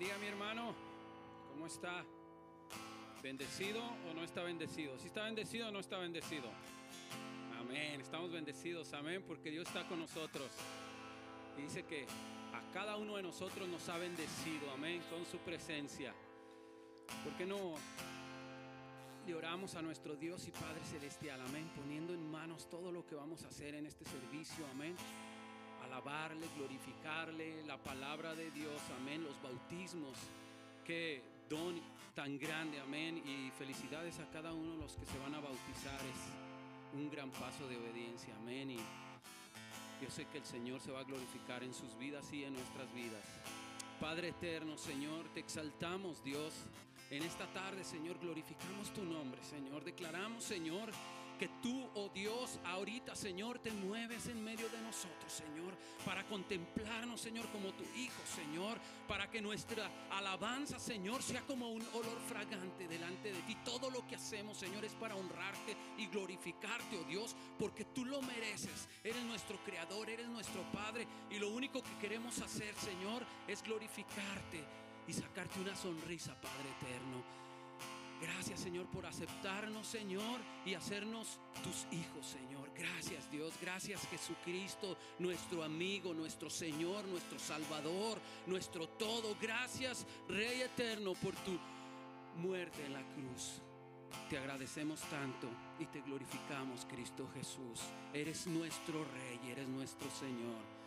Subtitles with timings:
[0.00, 0.74] bendiga mi hermano.
[1.50, 2.02] ¿Cómo está?
[3.22, 4.98] ¿Bendecido o no está bendecido?
[4.98, 6.48] ¿Si está bendecido o no está bendecido?
[7.60, 8.00] Amén.
[8.00, 8.94] Estamos bendecidos.
[8.94, 9.22] Amén.
[9.28, 10.48] Porque Dios está con nosotros.
[11.58, 12.06] Y dice que
[12.54, 14.70] a cada uno de nosotros nos ha bendecido.
[14.72, 15.02] Amén.
[15.10, 16.14] Con su presencia.
[17.22, 17.74] ¿Por qué no
[19.26, 21.42] le oramos a nuestro Dios y Padre Celestial?
[21.42, 21.70] Amén.
[21.76, 24.64] Poniendo en manos todo lo que vamos a hacer en este servicio.
[24.72, 24.96] Amén
[26.00, 30.16] alabarle, glorificarle, la palabra de Dios, amén, los bautismos,
[30.84, 31.78] qué don
[32.14, 36.00] tan grande, amén, y felicidades a cada uno de los que se van a bautizar,
[36.00, 38.78] es un gran paso de obediencia, amén, y
[40.02, 42.92] yo sé que el Señor se va a glorificar en sus vidas y en nuestras
[42.94, 43.24] vidas.
[44.00, 46.54] Padre eterno, Señor, te exaltamos, Dios.
[47.10, 49.84] En esta tarde, Señor, glorificamos tu nombre, Señor.
[49.84, 50.90] Declaramos, Señor,
[51.40, 55.72] que tú, oh Dios, ahorita, Señor, te mueves en medio de nosotros, Señor,
[56.04, 61.80] para contemplarnos, Señor, como tu Hijo, Señor, para que nuestra alabanza, Señor, sea como un
[61.94, 63.56] olor fragante delante de ti.
[63.64, 68.20] Todo lo que hacemos, Señor, es para honrarte y glorificarte, oh Dios, porque tú lo
[68.20, 68.86] mereces.
[69.02, 74.62] Eres nuestro Creador, eres nuestro Padre, y lo único que queremos hacer, Señor, es glorificarte
[75.08, 77.39] y sacarte una sonrisa, Padre eterno.
[78.20, 82.70] Gracias Señor por aceptarnos Señor y hacernos tus hijos Señor.
[82.76, 89.36] Gracias Dios, gracias Jesucristo, nuestro amigo, nuestro Señor, nuestro Salvador, nuestro todo.
[89.40, 91.58] Gracias Rey eterno por tu
[92.36, 93.62] muerte en la cruz.
[94.28, 95.48] Te agradecemos tanto
[95.78, 97.80] y te glorificamos Cristo Jesús.
[98.12, 100.80] Eres nuestro Rey, eres nuestro Señor.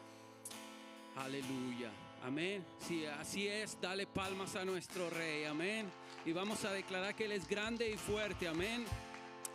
[1.15, 1.91] Aleluya.
[2.23, 2.65] Amén.
[2.79, 5.43] Si así es, dale palmas a nuestro Rey.
[5.45, 5.91] Amén.
[6.25, 8.47] Y vamos a declarar que Él es grande y fuerte.
[8.47, 8.85] Amén.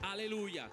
[0.03, 0.71] Aleluya.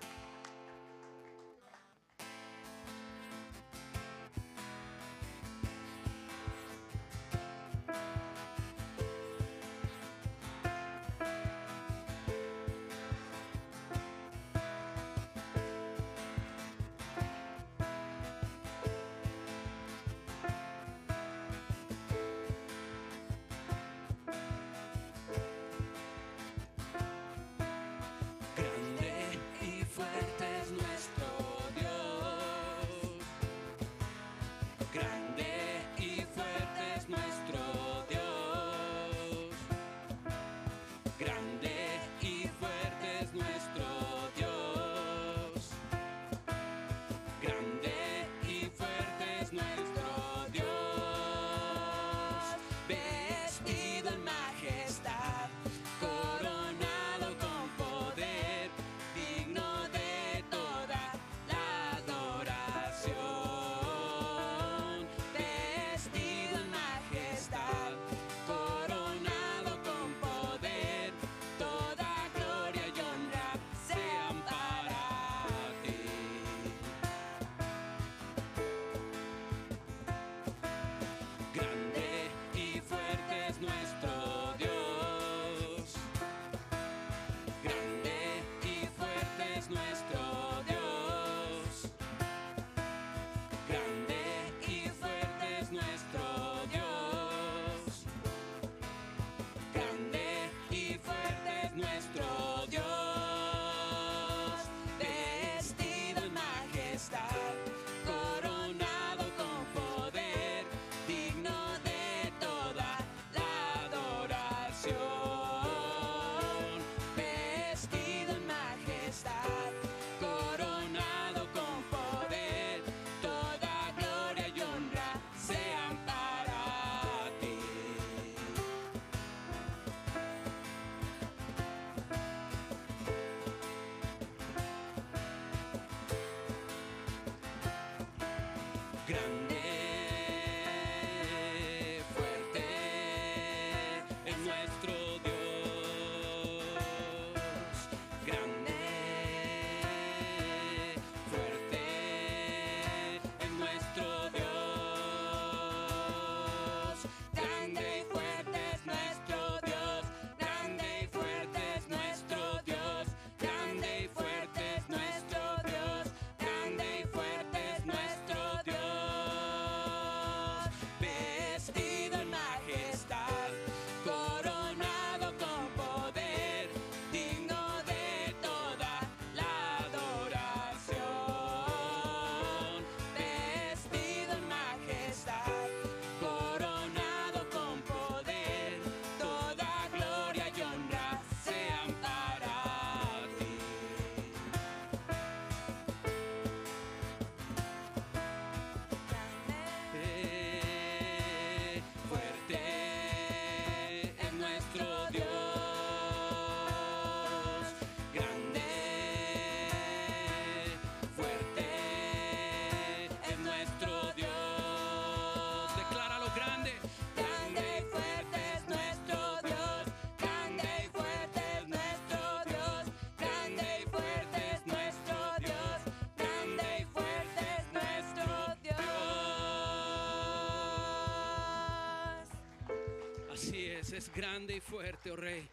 [233.36, 235.46] Así es, es grande y fuerte, oh Rey.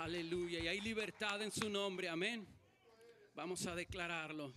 [0.00, 0.60] Aleluya.
[0.60, 2.46] Y hay libertad en su nombre, amén.
[3.34, 4.54] Vamos a declararlo.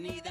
[0.00, 0.29] sanidad.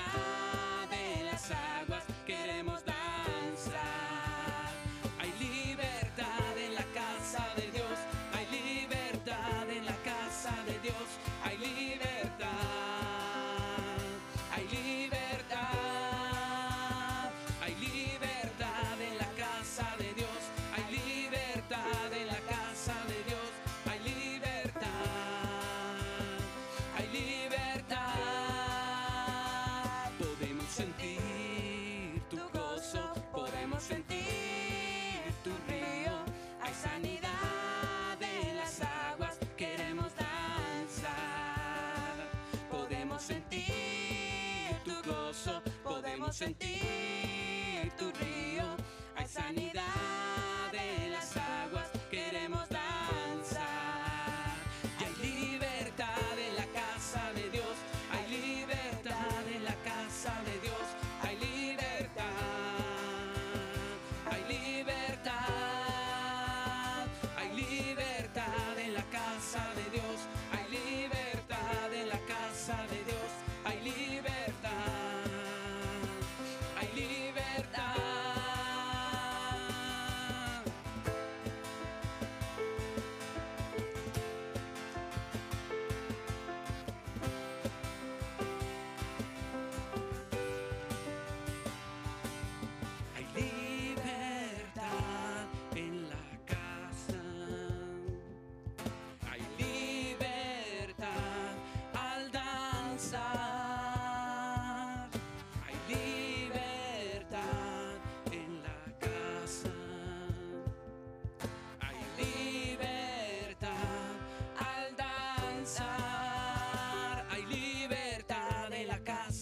[46.32, 47.09] sentir.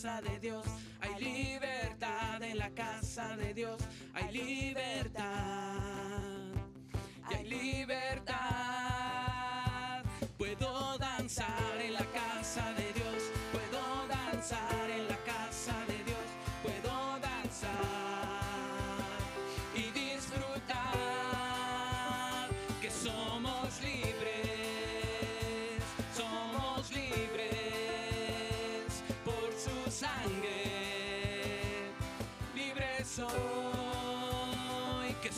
[0.08, 0.66] de Dios,
[1.02, 3.78] hay libertad en la casa de Dios.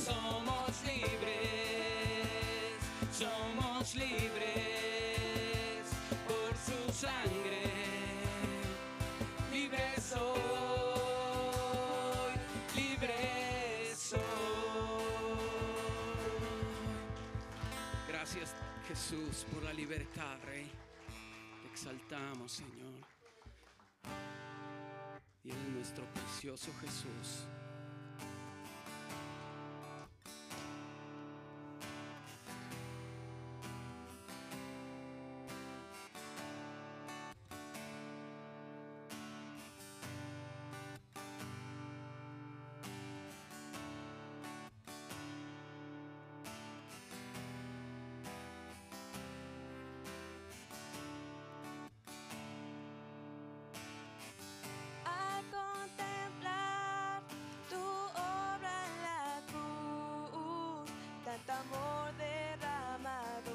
[0.06, 1.48] Somos libres,
[3.12, 5.88] somos libres
[6.28, 7.64] por su sangre.
[9.52, 10.20] Libre soy,
[12.76, 14.20] libre soy.
[18.08, 18.56] Gracias
[18.88, 20.72] Jesús por la libertad, Rey.
[21.62, 23.06] Te exaltamos, Señor.
[25.44, 27.46] Y en nuestro precioso Jesús.
[61.50, 63.52] amor derramado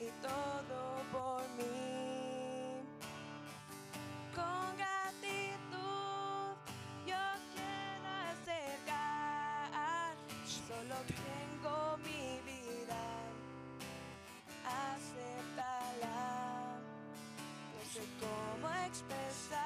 [0.00, 2.80] y todo por mí.
[4.34, 6.56] Con gratitud
[7.06, 7.24] yo
[7.54, 10.14] quiero acercar,
[10.46, 13.02] solo tengo mi vida,
[14.64, 16.18] acéptala,
[17.74, 19.57] no sé cómo expresar.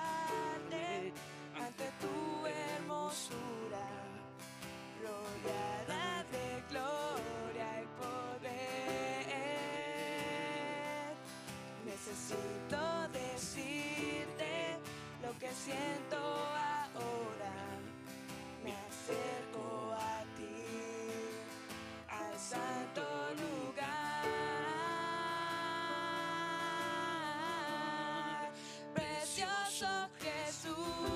[30.63, 31.12] Jesús,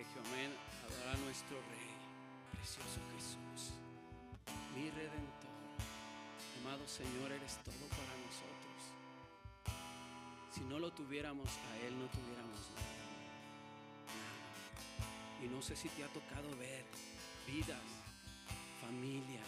[0.00, 0.50] amén,
[0.88, 1.92] adorar a nuestro Rey,
[2.52, 3.74] precioso Jesús,
[4.74, 5.52] mi Redentor.
[6.60, 8.80] Amado Señor, eres todo para nosotros.
[10.50, 13.02] Si no lo tuviéramos a Él, no tuviéramos nada.
[15.44, 16.84] Y no sé si te ha tocado ver
[17.46, 17.84] vidas,
[18.80, 19.46] familias,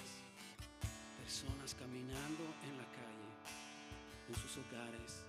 [1.22, 3.32] personas caminando en la calle,
[4.28, 5.24] en sus hogares,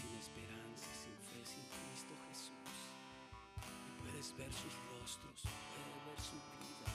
[0.00, 0.64] sin esperanza,
[4.24, 6.90] Ver sus rostros, puedes ver su vida,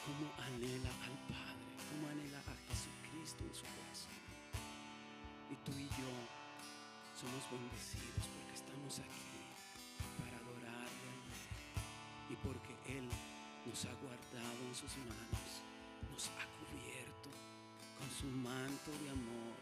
[0.00, 4.18] cómo anhela al Padre, cómo anhela a Jesucristo en su corazón.
[5.52, 6.10] Y tú y yo
[7.14, 9.44] somos bendecidos porque estamos aquí
[10.18, 11.12] para adorarle
[12.32, 13.06] y porque Él
[13.68, 15.50] nos ha guardado en sus manos,
[16.10, 17.28] nos ha cubierto
[18.00, 19.60] con su manto de amor.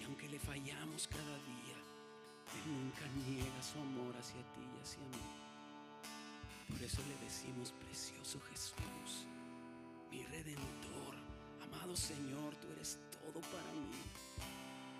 [0.00, 1.69] Y aunque le fallamos cada día,
[2.54, 5.40] Él nunca niega su amor hacia ti y hacia mí.
[6.68, 9.26] Por eso le decimos, precioso Jesús,
[10.10, 11.14] mi redentor,
[11.62, 14.02] amado Señor, tú eres todo para mí.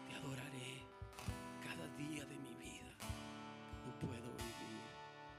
[0.08, 0.82] Te adoraré
[1.64, 2.92] cada día de mi vida.
[3.86, 4.82] No puedo vivir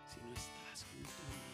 [0.08, 1.52] si no estás junto a mí.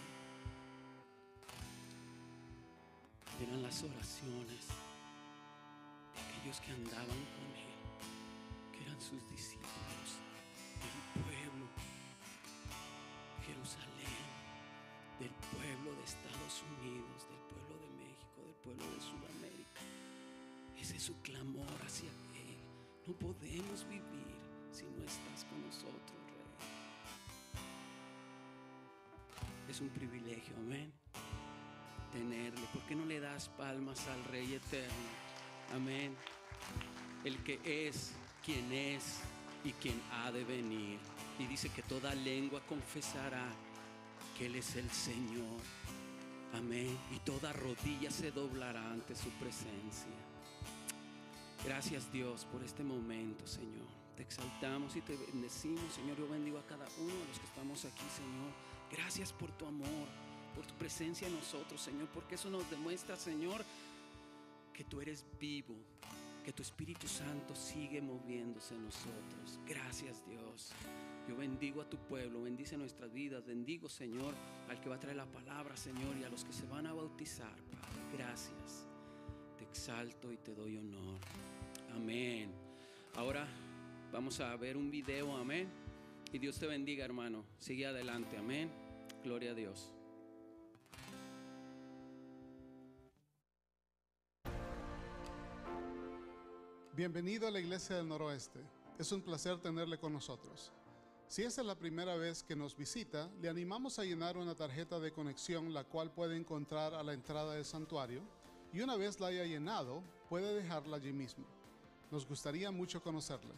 [3.44, 4.68] Eran las oraciones
[6.14, 7.76] de aquellos que andaban con Él,
[8.74, 10.20] que eran sus discípulos,
[13.48, 14.22] Jerusalén,
[15.20, 19.82] del pueblo de Estados Unidos, del pueblo de México, del pueblo de Sudamérica.
[20.78, 22.60] Ese es su clamor hacia Él.
[23.08, 24.38] No podemos vivir
[24.72, 26.52] si no estás con nosotros, Rey.
[29.70, 30.94] Es un privilegio, amén
[32.12, 32.62] tenerle.
[32.74, 35.10] ¿Por qué no le das palmas al Rey eterno?
[35.74, 36.16] Amén.
[37.24, 38.14] El que es,
[38.46, 39.22] quien es
[39.64, 41.00] y quien ha de venir.
[41.40, 43.48] Y dice que toda lengua confesará
[44.38, 45.62] que Él es el Señor.
[46.54, 46.98] Amén.
[47.16, 50.16] Y toda rodilla se doblará ante su presencia.
[51.64, 53.88] Gracias Dios por este momento, Señor.
[54.16, 56.18] Te exaltamos y te bendecimos, Señor.
[56.18, 58.52] Yo bendigo a cada uno de los que estamos aquí, Señor.
[58.92, 60.08] Gracias por tu amor
[60.58, 63.64] por tu presencia en nosotros, Señor, porque eso nos demuestra, Señor,
[64.74, 65.76] que tú eres vivo,
[66.44, 69.60] que tu Espíritu Santo sigue moviéndose en nosotros.
[69.68, 70.72] Gracias, Dios.
[71.28, 74.34] Yo bendigo a tu pueblo, bendice nuestras vidas, bendigo, Señor,
[74.70, 76.94] al que va a traer la palabra, Señor, y a los que se van a
[76.94, 78.18] bautizar, Padre.
[78.18, 78.88] Gracias.
[79.58, 81.20] Te exalto y te doy honor.
[81.94, 82.54] Amén.
[83.16, 83.46] Ahora
[84.14, 85.68] vamos a ver un video, amén.
[86.32, 87.44] Y Dios te bendiga, hermano.
[87.58, 88.72] Sigue adelante, amén.
[89.24, 89.92] Gloria a Dios.
[96.96, 98.60] Bienvenido a la Iglesia del Noroeste.
[98.98, 100.72] Es un placer tenerle con nosotros.
[101.28, 104.98] Si esta es la primera vez que nos visita, le animamos a llenar una tarjeta
[104.98, 108.22] de conexión la cual puede encontrar a la entrada del santuario
[108.72, 111.44] y una vez la haya llenado, puede dejarla allí mismo.
[112.12, 113.54] Nos gustaría mucho conocerle.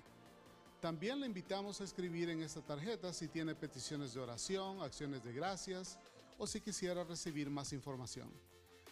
[0.81, 5.33] También le invitamos a escribir en esta tarjeta si tiene peticiones de oración, acciones de
[5.33, 5.99] gracias
[6.39, 8.31] o si quisiera recibir más información.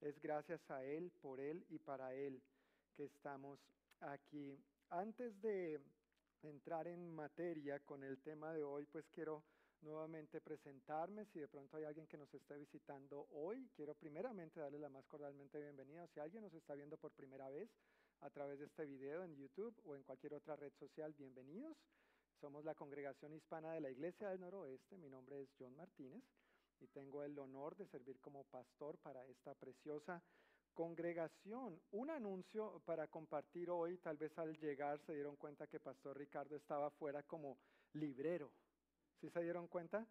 [0.00, 2.42] Es gracias a Él, por Él y para Él
[2.94, 3.60] que estamos
[4.00, 4.58] aquí.
[4.88, 5.78] Antes de
[6.40, 9.44] entrar en materia con el tema de hoy, pues quiero
[9.82, 11.24] nuevamente presentarme.
[11.26, 15.06] Si de pronto hay alguien que nos esté visitando hoy, quiero primeramente darle la más
[15.06, 16.06] cordialmente bienvenida.
[16.08, 17.68] Si alguien nos está viendo por primera vez
[18.20, 21.76] a través de este video en YouTube o en cualquier otra red social, bienvenidos.
[22.40, 24.96] Somos la congregación hispana de la Iglesia del Noroeste.
[24.98, 26.22] Mi nombre es John Martínez
[26.80, 30.22] y tengo el honor de servir como pastor para esta preciosa
[30.74, 31.80] congregación.
[31.92, 36.54] Un anuncio para compartir hoy, tal vez al llegar se dieron cuenta que Pastor Ricardo
[36.54, 37.56] estaba fuera como
[37.94, 38.52] librero.
[39.20, 40.06] ¿Sí se dieron cuenta?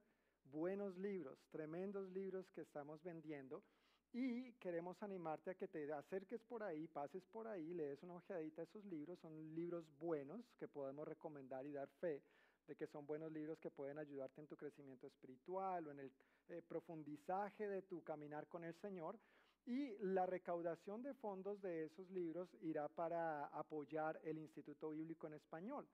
[0.46, 3.63] Buenos libros, tremendos libros que estamos vendiendo
[4.12, 8.62] y queremos animarte a que te acerques por ahí, pases por ahí, lees una ojeadita
[8.62, 9.20] de esos libros.
[9.20, 12.24] Son libros buenos que podemos recomendar y dar fe
[12.65, 16.12] de que son buenos libros que pueden ayudarte en tu crecimiento espiritual o en el
[16.48, 19.20] eh, profundizaje de tu caminar con el Señor.
[19.68, 25.34] Y la recaudación de fondos de esos libros irá para apoyar el Instituto Bíblico en
[25.34, 25.88] Español.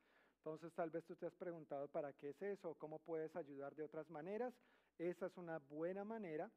[0.43, 3.83] Entonces tal vez tú te has preguntado para qué es eso, cómo puedes ayudar de
[3.83, 4.51] otras maneras.
[4.97, 6.49] Esa es una buena manera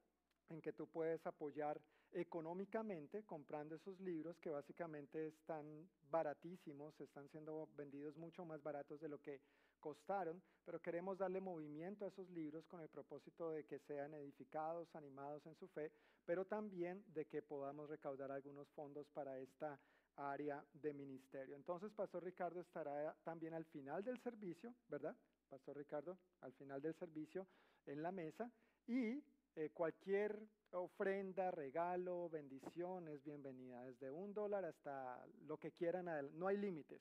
[0.49, 1.79] en que tú puedes apoyar
[2.13, 9.09] económicamente comprando esos libros que básicamente están baratísimos, están siendo vendidos mucho más baratos de
[9.09, 9.43] lo que
[9.81, 14.95] costaron, pero queremos darle movimiento a esos libros con el propósito de que sean edificados,
[14.97, 15.93] animados en su fe,
[16.25, 19.79] pero también de que podamos recaudar algunos fondos para esta
[20.17, 21.57] área de ministerio.
[21.57, 25.17] Entonces, Pastor Ricardo estará también al final del servicio, ¿verdad?
[25.49, 27.47] Pastor Ricardo, al final del servicio
[27.87, 28.51] en la mesa
[28.87, 29.23] y
[29.57, 30.37] eh, cualquier
[30.73, 37.01] ofrenda, regalo, bendición es bienvenida, desde un dólar hasta lo que quieran, no hay límites.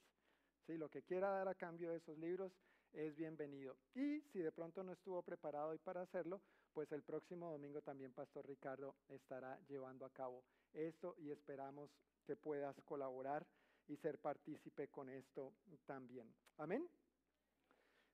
[0.68, 0.78] ¿sí?
[0.78, 2.54] Lo que quiera dar a cambio de esos libros
[2.94, 3.76] es bienvenido.
[3.96, 6.42] Y si de pronto no estuvo preparado hoy para hacerlo,
[6.74, 11.90] pues el próximo domingo también Pastor Ricardo estará llevando a cabo esto y esperamos
[12.24, 13.46] que puedas colaborar
[13.88, 15.54] y ser partícipe con esto
[15.86, 16.34] también.
[16.58, 16.88] Amén.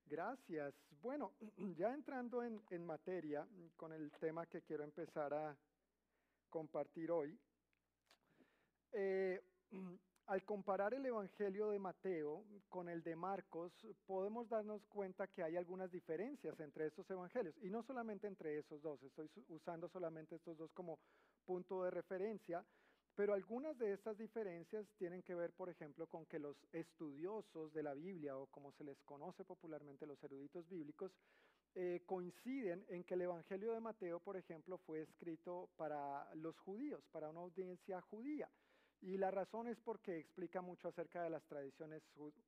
[0.05, 0.73] Gracias.
[1.01, 1.33] Bueno,
[1.77, 5.55] ya entrando en, en, materia con el tema que quiero empezar a
[6.49, 7.37] compartir hoy,
[8.91, 9.41] eh,
[10.27, 13.71] al comparar el Evangelio de Mateo con el de Marcos,
[14.05, 18.81] podemos darnos cuenta que hay algunas diferencias entre estos evangelios, y no solamente entre esos
[18.81, 20.99] dos, estoy usando solamente estos dos como
[21.45, 22.63] punto de referencia,
[23.19, 27.83] pero algunas de estas diferencias tienen que ver, por ejemplo, con que los estudiosos de
[27.83, 31.11] la Biblia, o como se les conoce popularmente los eruditos bíblicos,
[31.75, 37.03] eh, coinciden en que el Evangelio de Mateo, por ejemplo, fue escrito para los judíos,
[37.11, 38.49] para una audiencia judía.
[39.01, 42.01] Y la razón es porque explica mucho acerca de las tradiciones,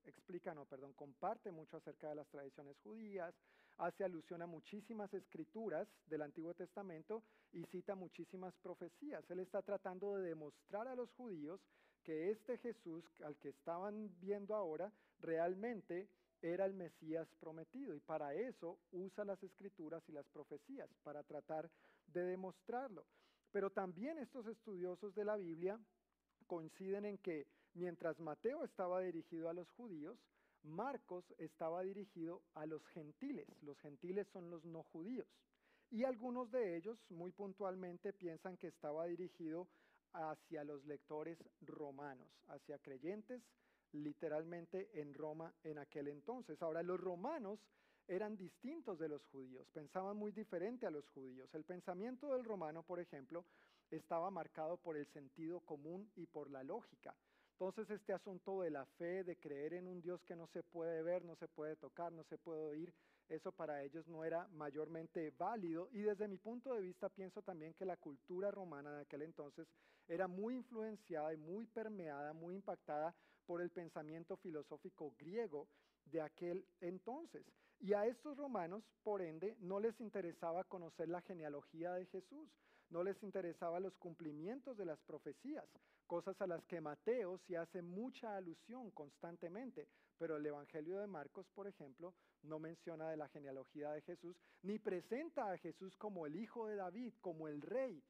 [0.05, 3.35] explica, no, perdón, comparte mucho acerca de las tradiciones judías,
[3.81, 9.23] hace alusión a muchísimas escrituras del Antiguo Testamento y cita muchísimas profecías.
[9.29, 11.59] Él está tratando de demostrar a los judíos
[12.03, 16.07] que este Jesús al que estaban viendo ahora realmente
[16.43, 21.69] era el Mesías prometido y para eso usa las escrituras y las profecías, para tratar
[22.07, 23.05] de demostrarlo.
[23.51, 25.79] Pero también estos estudiosos de la Biblia
[26.45, 30.17] coinciden en que mientras Mateo estaba dirigido a los judíos,
[30.63, 33.47] Marcos estaba dirigido a los gentiles.
[33.61, 35.27] Los gentiles son los no judíos.
[35.89, 39.67] Y algunos de ellos, muy puntualmente, piensan que estaba dirigido
[40.13, 43.41] hacia los lectores romanos, hacia creyentes
[43.93, 46.61] literalmente en Roma en aquel entonces.
[46.61, 47.59] Ahora, los romanos
[48.07, 51.53] eran distintos de los judíos, pensaban muy diferente a los judíos.
[51.53, 53.45] El pensamiento del romano, por ejemplo,
[53.89, 57.15] estaba marcado por el sentido común y por la lógica.
[57.61, 61.03] Entonces este asunto de la fe, de creer en un Dios que no se puede
[61.03, 62.91] ver, no se puede tocar, no se puede oír,
[63.29, 65.87] eso para ellos no era mayormente válido.
[65.91, 69.67] Y desde mi punto de vista pienso también que la cultura romana de aquel entonces
[70.07, 73.13] era muy influenciada y muy permeada, muy impactada
[73.45, 75.67] por el pensamiento filosófico griego
[76.05, 77.45] de aquel entonces.
[77.79, 82.49] Y a estos romanos, por ende, no les interesaba conocer la genealogía de Jesús,
[82.89, 85.69] no les interesaba los cumplimientos de las profecías,
[86.11, 91.47] cosas a las que Mateo sí hace mucha alusión constantemente, pero el Evangelio de Marcos,
[91.55, 96.35] por ejemplo, no menciona de la genealogía de Jesús, ni presenta a Jesús como el
[96.35, 98.03] hijo de David, como el rey.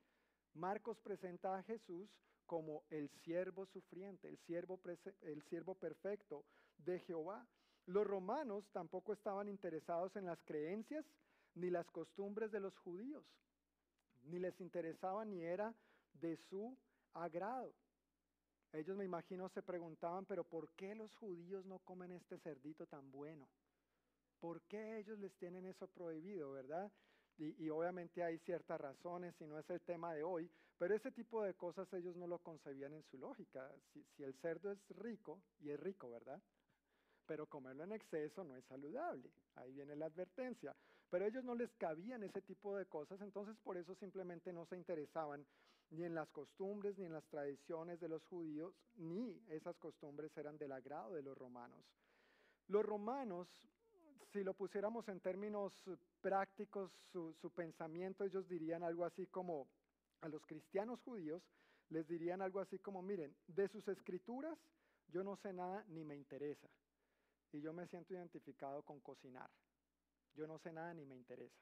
[0.55, 2.09] Marcos presenta a Jesús
[2.47, 4.81] como el siervo sufriente, el siervo,
[5.21, 6.43] el siervo perfecto
[6.79, 7.47] de Jehová.
[7.85, 11.05] Los romanos tampoco estaban interesados en las creencias
[11.53, 13.23] ni las costumbres de los judíos
[14.23, 15.73] ni les interesaba ni era
[16.13, 16.75] de su
[17.13, 17.73] agrado.
[18.73, 23.11] Ellos me imagino se preguntaban, pero ¿por qué los judíos no comen este cerdito tan
[23.11, 23.47] bueno?
[24.39, 26.91] ¿Por qué ellos les tienen eso prohibido, verdad?
[27.37, 31.41] Y, obviamente hay ciertas razones y no es el tema de hoy, pero ese tipo
[31.43, 33.71] de cosas ellos no lo concebían en su lógica.
[33.91, 36.39] Si, si el cerdo es rico, y es rico, ¿verdad?
[37.25, 39.31] Pero comerlo en exceso no es saludable.
[39.55, 40.75] Ahí viene la advertencia.
[41.09, 44.77] Pero ellos no les cabían ese tipo de cosas, entonces por eso simplemente no se
[44.77, 45.45] interesaban
[45.91, 50.57] ni en las costumbres, ni en las tradiciones de los judíos, ni esas costumbres eran
[50.57, 51.85] del agrado de los romanos.
[52.67, 53.47] Los romanos,
[54.33, 55.73] si lo pusiéramos en términos
[56.21, 59.67] prácticos, su, su pensamiento, ellos dirían algo así como,
[60.21, 61.43] a los cristianos judíos,
[61.89, 64.57] les dirían algo así como, miren, de sus escrituras
[65.11, 66.69] yo no sé nada ni me interesa.
[67.51, 69.49] Y yo me siento identificado con cocinar.
[70.35, 71.59] Yo no sé nada ni me interesa.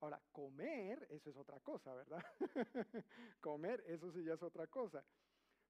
[0.00, 2.24] Ahora, comer, eso es otra cosa, ¿verdad?
[3.40, 5.04] comer, eso sí ya es otra cosa.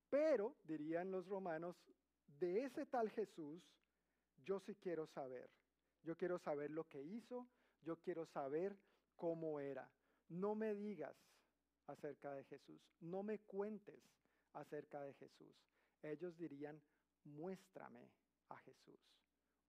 [0.08, 1.76] Pero, dirían los romanos,
[2.38, 3.62] de ese tal Jesús,
[4.44, 5.50] yo sí quiero saber.
[6.02, 7.48] Yo quiero saber lo que hizo,
[7.82, 8.78] yo quiero saber
[9.16, 9.90] cómo era.
[10.28, 11.16] No me digas
[11.86, 14.00] acerca de Jesús, no me cuentes
[14.52, 15.56] acerca de Jesús.
[16.02, 16.80] Ellos dirían,
[17.24, 18.10] muéstrame
[18.48, 19.00] a Jesús.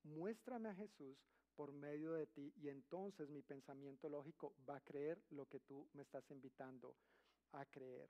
[0.04, 1.17] Muéstrame a Jesús
[1.56, 5.88] por medio de ti y entonces mi pensamiento lógico va a creer lo que tú
[5.94, 6.96] me estás invitando
[7.52, 8.10] a creer.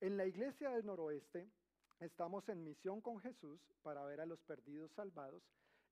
[0.00, 1.48] En la iglesia del noroeste
[2.00, 5.42] estamos en misión con Jesús para ver a los perdidos salvados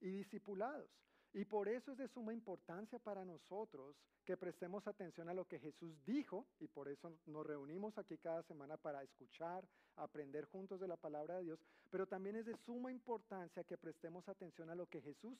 [0.00, 0.90] y discipulados.
[1.34, 5.58] Y por eso es de suma importancia para nosotros que prestemos atención a lo que
[5.58, 9.66] Jesús dijo y por eso nos reunimos aquí cada semana para escuchar,
[9.96, 14.28] aprender juntos de la palabra de Dios, pero también es de suma importancia que prestemos
[14.28, 15.38] atención a lo que Jesús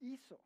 [0.00, 0.38] hizo,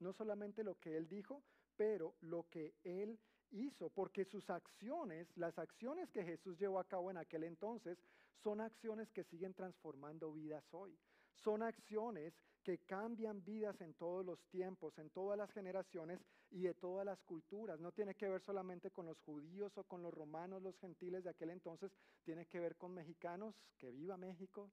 [0.00, 1.42] no solamente lo que Él dijo,
[1.76, 3.18] pero lo que Él
[3.50, 7.98] hizo, porque sus acciones, las acciones que Jesús llevó a cabo en aquel entonces,
[8.42, 10.98] son acciones que siguen transformando vidas hoy.
[11.34, 16.74] Son acciones que cambian vidas en todos los tiempos, en todas las generaciones y de
[16.74, 17.80] todas las culturas.
[17.80, 21.30] No tiene que ver solamente con los judíos o con los romanos, los gentiles de
[21.30, 21.92] aquel entonces,
[22.24, 24.70] tiene que ver con mexicanos, que viva México,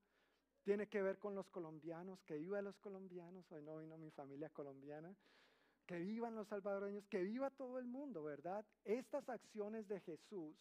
[0.66, 4.50] tiene que ver con los colombianos, que viva los colombianos, hoy no vino mi familia
[4.50, 5.16] colombiana,
[5.86, 8.66] que vivan los salvadoreños, que viva todo el mundo, ¿verdad?
[8.84, 10.58] Estas acciones de Jesús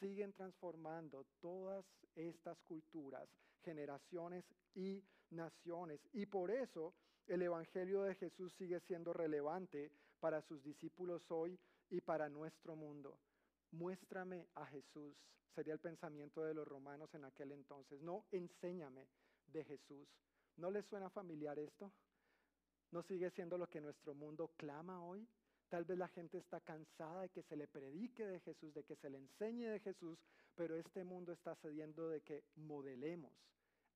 [0.00, 3.28] siguen transformando todas estas culturas,
[3.62, 6.00] generaciones y naciones.
[6.12, 6.92] Y por eso
[7.28, 11.56] el Evangelio de Jesús sigue siendo relevante para sus discípulos hoy
[11.88, 13.16] y para nuestro mundo.
[13.70, 15.16] Muéstrame a Jesús,
[15.54, 18.02] sería el pensamiento de los romanos en aquel entonces.
[18.02, 19.06] No, enséñame
[19.56, 20.06] de Jesús.
[20.56, 21.92] ¿No les suena familiar esto?
[22.92, 25.26] ¿No sigue siendo lo que nuestro mundo clama hoy?
[25.68, 28.94] Tal vez la gente está cansada de que se le predique de Jesús, de que
[28.96, 30.18] se le enseñe de Jesús,
[30.54, 33.32] pero este mundo está cediendo de que modelemos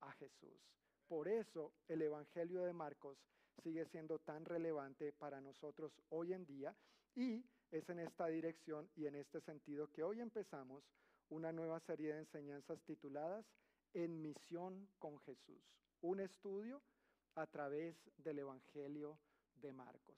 [0.01, 0.59] a Jesús.
[1.07, 3.19] Por eso el Evangelio de Marcos
[3.63, 6.75] sigue siendo tan relevante para nosotros hoy en día
[7.15, 10.83] y es en esta dirección y en este sentido que hoy empezamos
[11.29, 13.45] una nueva serie de enseñanzas tituladas
[13.93, 15.61] En misión con Jesús,
[16.03, 16.81] un estudio
[17.35, 19.19] a través del Evangelio
[19.57, 20.17] de Marcos.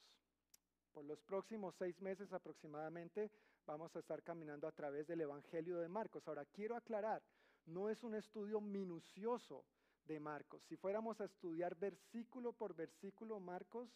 [0.92, 3.30] Por los próximos seis meses aproximadamente
[3.66, 6.28] vamos a estar caminando a través del Evangelio de Marcos.
[6.28, 7.22] Ahora, quiero aclarar,
[7.64, 9.64] no es un estudio minucioso
[10.04, 10.62] de Marcos.
[10.68, 13.88] Si fuéramos a estudiar versículo por versículo Marcos,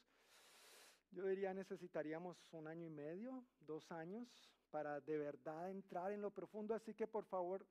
[1.10, 4.26] yo diría necesitaríamos un año y medio, dos años,
[4.70, 6.74] para de verdad entrar en lo profundo.
[6.74, 7.66] Así que por favor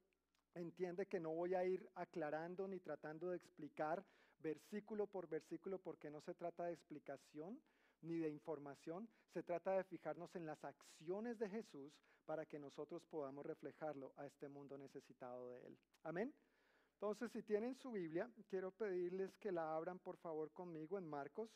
[0.56, 4.04] entiende que no voy a ir aclarando ni tratando de explicar
[4.40, 7.62] versículo por versículo porque no se trata de explicación,
[8.02, 11.94] ni de información, se trata de fijarnos en las acciones de Jesús
[12.26, 15.78] para que nosotros podamos reflejarlo a este mundo necesitado de Él.
[16.04, 16.34] Amén.
[16.94, 21.50] Entonces, si tienen su Biblia, quiero pedirles que la abran por favor conmigo en Marcos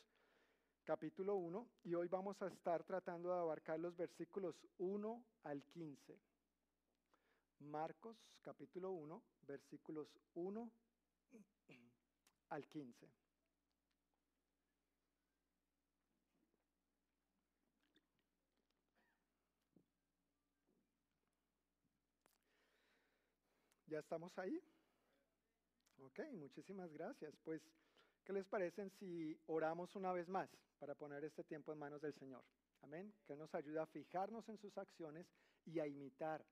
[0.84, 6.18] capítulo 1 y hoy vamos a estar tratando de abarcar los versículos 1 al 15.
[7.60, 10.70] Marcos capítulo 1, versículos 1
[12.48, 13.10] al 15.
[23.86, 24.58] ¿Ya estamos ahí?
[25.98, 27.34] Ok, muchísimas gracias.
[27.44, 27.60] Pues,
[28.24, 32.14] ¿qué les parecen si oramos una vez más para poner este tiempo en manos del
[32.14, 32.42] Señor?
[32.82, 33.12] Amén.
[33.26, 35.26] Que nos ayude a fijarnos en sus acciones
[35.66, 36.44] y a imitar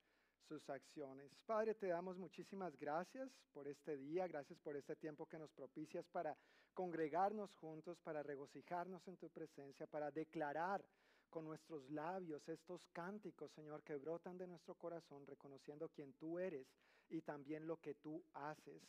[0.47, 1.35] sus acciones.
[1.47, 6.07] Padre, te damos muchísimas gracias por este día, gracias por este tiempo que nos propicias
[6.09, 6.37] para
[6.75, 10.85] congregarnos juntos, para regocijarnos en tu presencia, para declarar
[11.29, 16.67] con nuestros labios estos cánticos, Señor, que brotan de nuestro corazón, reconociendo quién tú eres
[17.09, 18.83] y también lo que tú haces.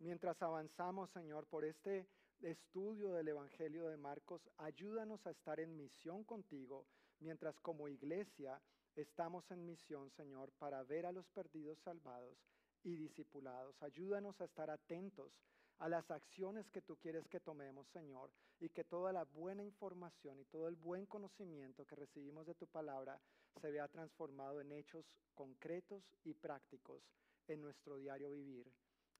[0.00, 2.06] Mientras avanzamos, Señor, por este
[2.40, 6.86] estudio del Evangelio de Marcos, ayúdanos a estar en misión contigo,
[7.20, 8.60] mientras como iglesia
[8.96, 12.38] estamos en misión, Señor, para ver a los perdidos salvados
[12.82, 13.80] y discipulados.
[13.82, 15.32] Ayúdanos a estar atentos
[15.78, 20.40] a las acciones que tú quieres que tomemos, Señor, y que toda la buena información
[20.40, 23.20] y todo el buen conocimiento que recibimos de tu palabra
[23.60, 27.02] se vea transformado en hechos concretos y prácticos
[27.46, 28.70] en nuestro diario vivir.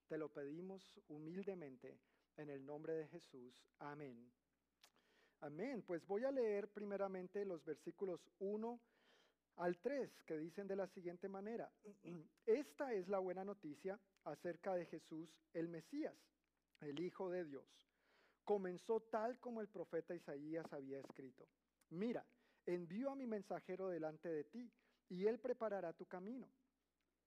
[0.08, 1.98] Te lo pedimos humildemente
[2.36, 3.54] en el nombre de Jesús.
[3.78, 4.32] Amén.
[5.40, 5.82] Amén.
[5.86, 8.80] Pues voy a leer primeramente los versículos 1
[9.58, 11.70] al 3 que dicen de la siguiente manera.
[12.46, 16.14] Esta es la buena noticia acerca de Jesús el Mesías
[16.80, 17.66] el Hijo de Dios,
[18.44, 21.48] comenzó tal como el profeta Isaías había escrito.
[21.90, 22.24] Mira,
[22.66, 24.70] envío a mi mensajero delante de ti,
[25.08, 26.48] y él preparará tu camino.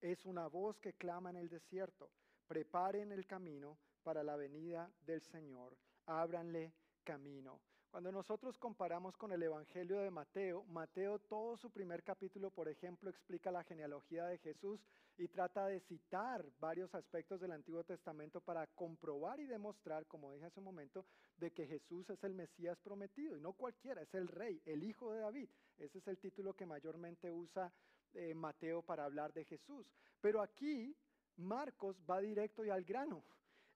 [0.02, 2.12] Es una voz que clama en el desierto,
[2.48, 7.60] preparen el camino para la venida del Señor, ábranle camino.
[7.92, 13.10] Cuando nosotros comparamos con el Evangelio de Mateo, Mateo todo su primer capítulo, por ejemplo,
[13.10, 14.80] explica la genealogía de Jesús
[15.18, 20.46] y trata de citar varios aspectos del Antiguo Testamento para comprobar y demostrar, como dije
[20.46, 24.30] hace un momento, de que Jesús es el Mesías prometido y no cualquiera, es el
[24.30, 25.50] rey, el hijo de David.
[25.78, 27.74] Ese es el título que mayormente usa
[28.14, 29.86] eh, Mateo para hablar de Jesús.
[30.22, 30.96] Pero aquí
[31.36, 33.22] Marcos va directo y al grano.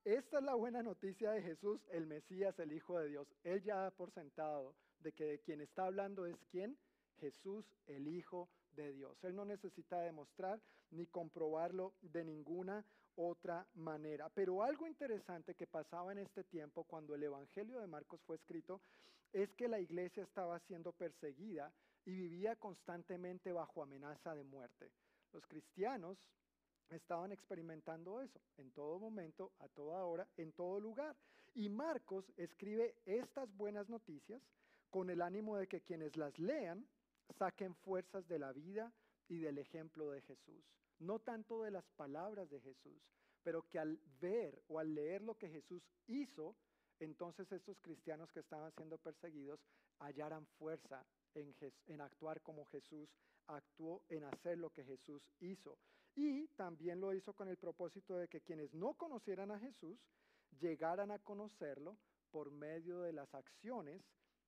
[0.05, 3.27] Esta es la buena noticia de Jesús, el Mesías, el Hijo de Dios.
[3.43, 6.77] Él ya da por sentado de que de quien está hablando es quién?
[7.19, 9.17] Jesús, el Hijo de Dios.
[9.23, 14.29] Él no necesita demostrar ni comprobarlo de ninguna otra manera.
[14.29, 18.81] Pero algo interesante que pasaba en este tiempo cuando el Evangelio de Marcos fue escrito
[19.33, 21.73] es que la iglesia estaba siendo perseguida
[22.05, 24.91] y vivía constantemente bajo amenaza de muerte.
[25.33, 26.19] Los cristianos
[26.89, 31.15] estaban experimentando eso en todo momento, a toda hora, en todo lugar.
[31.53, 34.41] Y Marcos escribe estas buenas noticias
[34.89, 36.87] con el ánimo de que quienes las lean
[37.37, 38.91] saquen fuerzas de la vida
[39.27, 40.63] y del ejemplo de Jesús.
[40.99, 43.01] No tanto de las palabras de Jesús,
[43.43, 46.55] pero que al ver o al leer lo que Jesús hizo,
[46.99, 49.59] entonces estos cristianos que estaban siendo perseguidos
[49.99, 53.09] hallaran fuerza en, actuar como Jesús
[53.47, 55.77] actuó, en hacer lo que Jesús hizo.
[56.15, 59.99] Y también lo hizo con el propósito de que quienes no conocieran a Jesús
[60.59, 61.97] llegaran a conocerlo
[62.31, 64.01] por medio de las acciones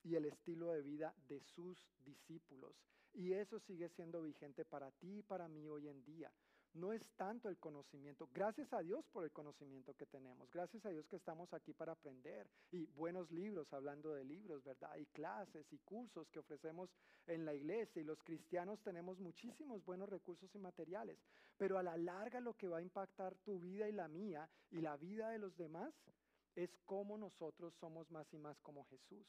[0.04, 2.76] y el estilo de vida de sus discípulos.
[3.14, 6.32] Y eso sigue siendo vigente para ti y para mí hoy en día
[6.78, 8.30] no es tanto el conocimiento.
[8.34, 10.50] Gracias a Dios por el conocimiento que tenemos.
[10.52, 12.48] Gracias a Dios que estamos aquí para aprender.
[12.72, 14.96] Y buenos libros, hablando de libros, ¿verdad?
[14.98, 16.90] Y clases y cursos que ofrecemos
[17.26, 18.02] en la iglesia.
[18.02, 21.18] Y los cristianos tenemos muchísimos buenos recursos y materiales.
[21.58, 24.82] Pero a la larga lo que va a impactar tu vida y la mía y
[24.82, 25.94] la vida de los demás
[26.56, 29.28] es cómo nosotros somos más y más como Jesús.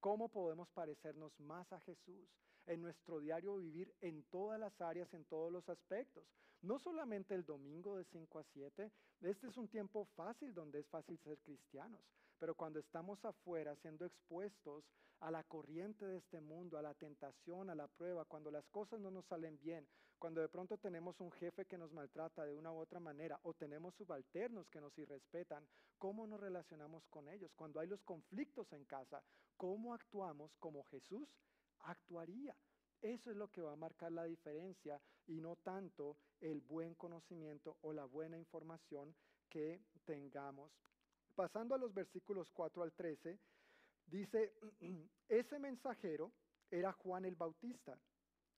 [0.00, 2.28] ¿Cómo podemos parecernos más a Jesús?
[2.66, 6.24] en nuestro diario vivir en todas las áreas, en todos los aspectos.
[6.62, 8.92] No solamente el domingo de 5 a 7,
[9.22, 12.00] este es un tiempo fácil donde es fácil ser cristianos,
[12.38, 14.84] pero cuando estamos afuera siendo expuestos
[15.20, 19.00] a la corriente de este mundo, a la tentación, a la prueba, cuando las cosas
[19.00, 19.86] no nos salen bien,
[20.18, 23.54] cuando de pronto tenemos un jefe que nos maltrata de una u otra manera o
[23.54, 27.54] tenemos subalternos que nos irrespetan, ¿cómo nos relacionamos con ellos?
[27.54, 29.22] Cuando hay los conflictos en casa,
[29.56, 31.26] ¿cómo actuamos como Jesús
[31.78, 32.54] actuaría?
[33.02, 37.76] Eso es lo que va a marcar la diferencia y no tanto el buen conocimiento
[37.82, 39.14] o la buena información
[39.48, 40.70] que tengamos.
[41.34, 43.38] Pasando a los versículos 4 al 13,
[44.06, 44.52] dice,
[45.28, 46.30] ese mensajero
[46.70, 47.98] era Juan el Bautista.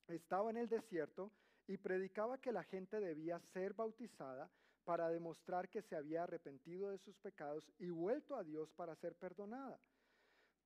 [0.09, 1.30] Estaba en el desierto
[1.68, 4.51] y predicaba que la gente debía ser bautizada
[4.84, 9.14] para demostrar que se había arrepentido de sus pecados y vuelto a Dios para ser
[9.14, 9.78] perdonada.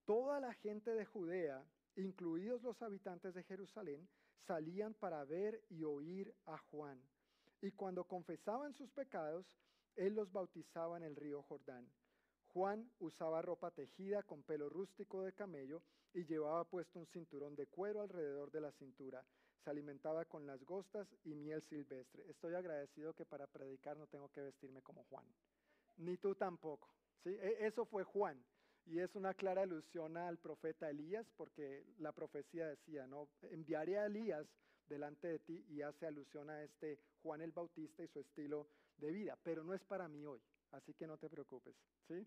[0.06, 1.62] Toda la gente de Judea
[1.96, 4.08] incluidos los habitantes de Jerusalén,
[4.46, 7.00] salían para ver y oír a Juan.
[7.60, 9.46] Y cuando confesaban sus pecados,
[9.96, 11.90] él los bautizaba en el río Jordán.
[12.48, 15.82] Juan usaba ropa tejida con pelo rústico de camello
[16.14, 19.24] y llevaba puesto un cinturón de cuero alrededor de la cintura.
[19.62, 22.24] Se alimentaba con las gostas y miel silvestre.
[22.30, 25.26] Estoy agradecido que para predicar no tengo que vestirme como Juan.
[25.98, 26.88] Ni tú tampoco.
[27.22, 27.30] ¿sí?
[27.30, 28.42] E, eso fue Juan.
[28.86, 33.28] Y es una clara alusión al profeta Elías, porque la profecía decía, ¿no?
[33.50, 34.46] Enviaré a Elías
[34.88, 38.68] delante de ti y hace alusión a este Juan el Bautista y su estilo
[38.98, 41.74] de vida, pero no es para mí hoy, así que no te preocupes,
[42.06, 42.26] ¿sí?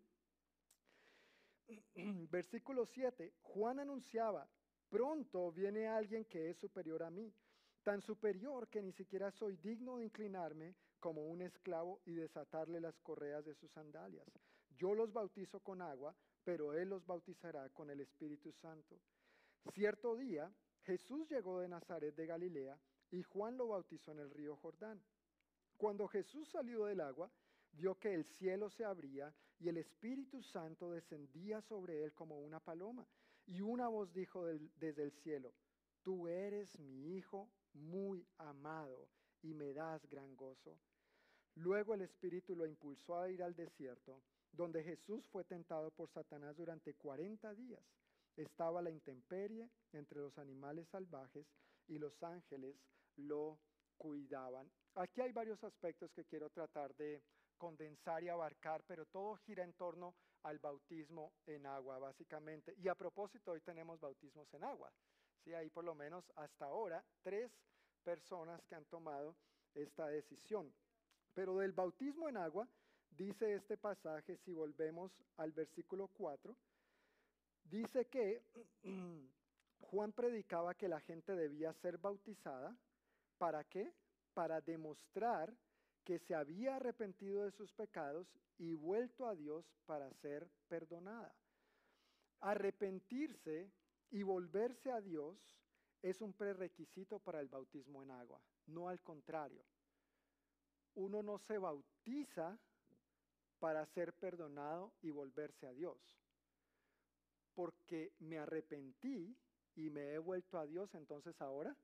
[2.30, 4.48] Versículo 7, Juan anunciaba,
[4.90, 7.34] pronto viene alguien que es superior a mí,
[7.84, 13.00] tan superior que ni siquiera soy digno de inclinarme como un esclavo y desatarle las
[13.00, 14.28] correas de sus sandalias.
[14.78, 19.00] Yo los bautizo con agua, pero Él los bautizará con el Espíritu Santo.
[19.74, 20.52] Cierto día,
[20.84, 22.80] Jesús llegó de Nazaret de Galilea
[23.12, 25.02] y Juan lo bautizó en el río Jordán.
[25.78, 27.32] Cuando Jesús salió del agua,
[27.74, 32.60] vio que el cielo se abría y el Espíritu Santo descendía sobre él como una
[32.60, 33.08] paloma.
[33.46, 35.54] Y una voz dijo desde el cielo,
[36.04, 39.10] tú eres mi Hijo muy amado
[39.42, 40.78] y me das gran gozo.
[41.56, 44.22] Luego el Espíritu lo impulsó a ir al desierto,
[44.52, 47.84] donde Jesús fue tentado por Satanás durante 40 días.
[48.36, 51.46] Estaba la intemperie entre los animales salvajes
[51.88, 52.76] y los ángeles
[53.18, 53.60] lo
[53.98, 54.72] cuidaban.
[54.96, 57.22] Aquí hay varios aspectos que quiero tratar de
[57.58, 62.74] condensar y abarcar, pero todo gira en torno al bautismo en agua, básicamente.
[62.78, 64.92] Y a propósito, hoy tenemos bautismos en agua.
[65.44, 67.52] Sí, hay por lo menos hasta ahora tres
[68.04, 69.36] personas que han tomado
[69.76, 70.74] esta decisión.
[71.34, 72.68] Pero del bautismo en agua,
[73.20, 76.56] dice este pasaje, si volvemos al versículo 4,
[77.66, 78.42] dice que
[79.82, 82.76] Juan predicaba que la gente debía ser bautizada.
[83.38, 83.94] ¿Para qué?
[84.34, 85.54] Para demostrar
[86.06, 91.34] que se había arrepentido de sus pecados y vuelto a Dios para ser perdonada.
[92.40, 93.70] Arrepentirse
[94.12, 95.38] y volverse a Dios
[96.02, 99.64] es un prerequisito para el bautismo en agua, no al contrario.
[100.96, 102.58] Uno no se bautiza
[103.60, 105.98] para ser perdonado y volverse a Dios,
[107.54, 109.36] porque me arrepentí
[109.76, 111.76] y me he vuelto a Dios, entonces ahora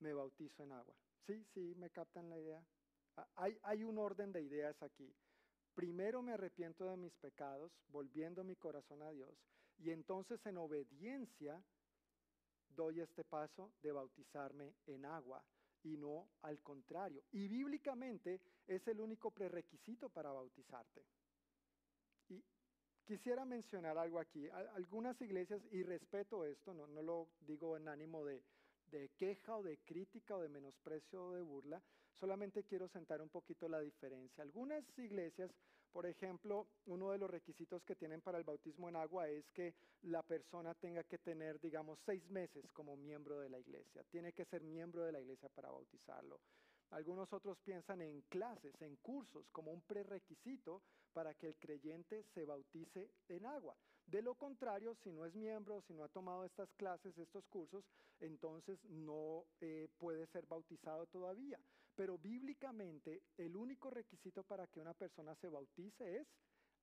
[0.00, 0.94] me bautizo en agua.
[1.26, 2.62] Sí, sí, me captan la idea.
[3.16, 5.14] Ah, Hay, hay un orden de ideas aquí.
[5.74, 9.34] Primero me arrepiento de mis pecados, volviendo mi corazón a Dios,
[9.78, 11.62] y entonces en obediencia
[12.76, 15.42] doy este paso de bautizarme en agua
[15.84, 17.24] y no al contrario.
[17.32, 21.06] Y bíblicamente es el único prerequisito para bautizarte.
[22.28, 22.44] Y
[23.06, 24.48] quisiera mencionar algo aquí.
[24.48, 28.44] Al- Algunas iglesias, y respeto esto, no, no lo digo en ánimo de,
[28.86, 31.82] de queja o de crítica o de menosprecio o de burla,
[32.20, 34.42] solamente quiero sentar un poquito la diferencia.
[34.42, 35.50] Algunas iglesias,
[35.94, 39.76] por ejemplo, uno de los requisitos que tienen para el bautismo en agua es que
[40.02, 44.02] la persona tenga que tener, digamos, seis meses como miembro de la iglesia.
[44.10, 46.40] Tiene que ser miembro de la iglesia para bautizarlo.
[46.90, 50.82] Algunos otros piensan en clases, en cursos, como un prerequisito
[51.12, 53.76] para que el creyente se bautice en agua.
[54.04, 57.84] De lo contrario, si no es miembro, si no ha tomado estas clases, estos cursos,
[58.18, 61.60] entonces no eh, puede ser bautizado todavía.
[61.94, 66.28] Pero bíblicamente el único requisito para que una persona se bautice es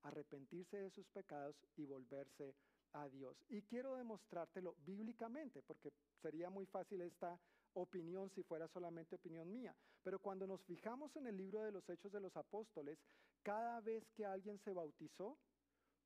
[0.03, 2.55] arrepentirse de sus pecados y volverse
[2.93, 3.37] a Dios.
[3.49, 5.91] Y quiero demostrártelo bíblicamente, porque
[6.21, 7.39] sería muy fácil esta
[7.73, 9.75] opinión si fuera solamente opinión mía.
[10.03, 12.99] Pero cuando nos fijamos en el libro de los Hechos de los Apóstoles,
[13.43, 15.37] cada vez que alguien se bautizó,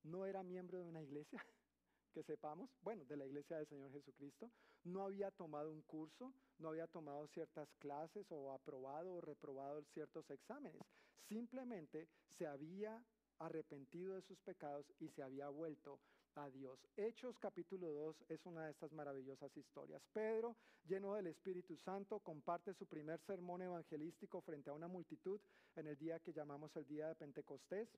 [0.03, 1.43] no era miembro de una iglesia,
[2.13, 4.51] que sepamos, bueno, de la iglesia del Señor Jesucristo,
[4.85, 10.29] no había tomado un curso, no había tomado ciertas clases o aprobado o reprobado ciertos
[10.29, 10.81] exámenes.
[11.27, 12.07] Simplemente
[12.37, 13.03] se había
[13.39, 15.99] arrepentido de sus pecados y se había vuelto
[16.35, 16.79] a Dios.
[16.97, 20.01] Hechos capítulo 2 es una de estas maravillosas historias.
[20.13, 20.55] Pedro,
[20.85, 25.39] lleno del Espíritu Santo, comparte su primer sermón evangelístico frente a una multitud
[25.75, 27.89] en el día que llamamos el día de Pentecostés,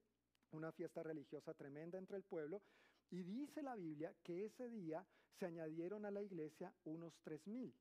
[0.52, 2.62] una fiesta religiosa tremenda entre el pueblo,
[3.10, 5.06] y dice la Biblia que ese día
[5.40, 7.74] se añadieron a la iglesia unos tres mil.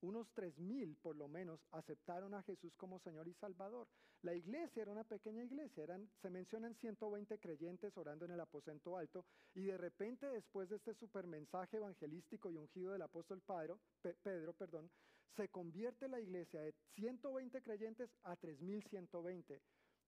[0.00, 3.86] Unos tres mil, por lo menos, aceptaron a Jesús como Señor y Salvador.
[4.22, 8.96] La iglesia era una pequeña iglesia, eran, se mencionan 120 creyentes orando en el aposento
[8.96, 14.14] alto, y de repente, después de este supermensaje evangelístico y ungido del apóstol Pedro, Pe-
[14.22, 14.90] Pedro perdón,
[15.36, 19.60] se convierte la iglesia de 120 creyentes a 3120.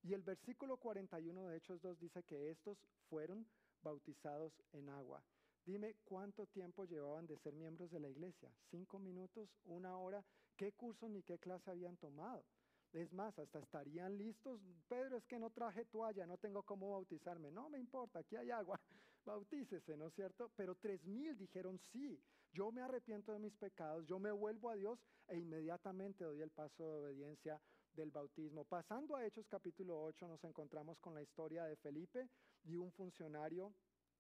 [0.02, 2.76] Y el versículo 41 de Hechos 2 dice que estos
[3.08, 3.46] fueron
[3.82, 5.22] bautizados en agua.
[5.64, 8.50] Dime cuánto tiempo llevaban de ser miembros de la iglesia.
[8.70, 9.48] ¿Cinco minutos?
[9.64, 10.22] ¿Una hora?
[10.56, 12.44] ¿Qué curso ni qué clase habían tomado?
[12.92, 14.60] Es más, hasta estarían listos.
[14.88, 17.50] Pedro, es que no traje toalla, no tengo cómo bautizarme.
[17.50, 18.78] No me importa, aquí hay agua.
[19.24, 20.50] Bautícese, ¿no es cierto?
[20.54, 22.20] Pero tres mil dijeron sí.
[22.52, 26.50] Yo me arrepiento de mis pecados, yo me vuelvo a Dios e inmediatamente doy el
[26.50, 27.60] paso de obediencia
[27.94, 28.64] del bautismo.
[28.64, 32.28] Pasando a Hechos capítulo 8 nos encontramos con la historia de Felipe
[32.64, 33.72] y un funcionario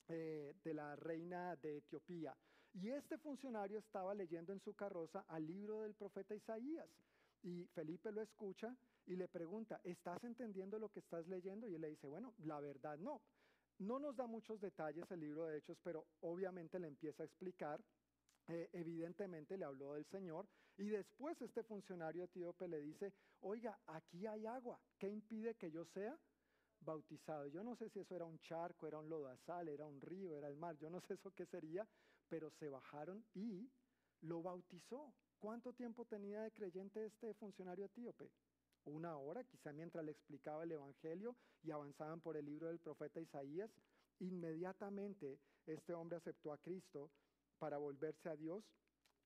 [0.08, 2.36] eh, de la reina de Etiopía.
[2.74, 6.88] Y este funcionario estaba leyendo en su carroza al libro del profeta Isaías.
[7.42, 8.74] Y Felipe lo escucha
[9.06, 11.68] y le pregunta, ¿estás entendiendo lo que estás leyendo?
[11.68, 13.20] Y él le dice, bueno, la verdad no.
[13.78, 17.80] No nos da muchos detalles el libro de Hechos, pero obviamente le empieza a explicar.
[18.48, 20.46] Eh, evidentemente le habló del Señor
[20.76, 25.86] y después este funcionario etíope le dice, oiga, aquí hay agua, ¿qué impide que yo
[25.86, 26.18] sea
[26.84, 27.46] bautizado.
[27.46, 30.48] Yo no sé si eso era un charco, era un lodazal, era un río, era
[30.48, 31.86] el mar, yo no sé eso qué sería,
[32.28, 33.70] pero se bajaron y
[34.20, 35.12] lo bautizó.
[35.38, 38.30] ¿Cuánto tiempo tenía de creyente este funcionario etíope?
[38.86, 43.20] Una hora, quizá mientras le explicaba el Evangelio y avanzaban por el libro del profeta
[43.20, 43.70] Isaías.
[44.20, 47.10] Inmediatamente este hombre aceptó a Cristo
[47.58, 48.64] para volverse a Dios,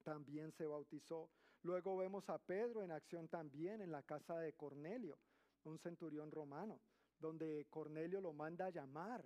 [0.05, 1.29] también se bautizó.
[1.63, 5.19] Luego vemos a Pedro en acción también en la casa de Cornelio,
[5.65, 6.81] un centurión romano,
[7.21, 9.25] donde Cornelio lo manda a llamar.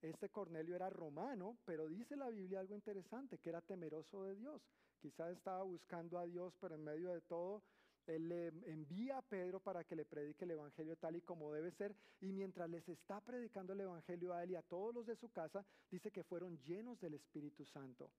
[0.00, 4.62] Este Cornelio era romano, pero dice la Biblia algo interesante, que era temeroso de Dios.
[5.00, 7.62] Quizás estaba buscando a Dios, pero en medio de todo,
[8.06, 11.70] él le envía a Pedro para que le predique el Evangelio tal y como debe
[11.72, 11.94] ser.
[12.20, 15.30] Y mientras les está predicando el Evangelio a él y a todos los de su
[15.30, 18.10] casa, dice que fueron llenos del Espíritu Santo.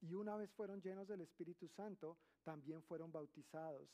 [0.00, 3.88] Y una vez fueron llenos del Espíritu Santo, también fueron bautizados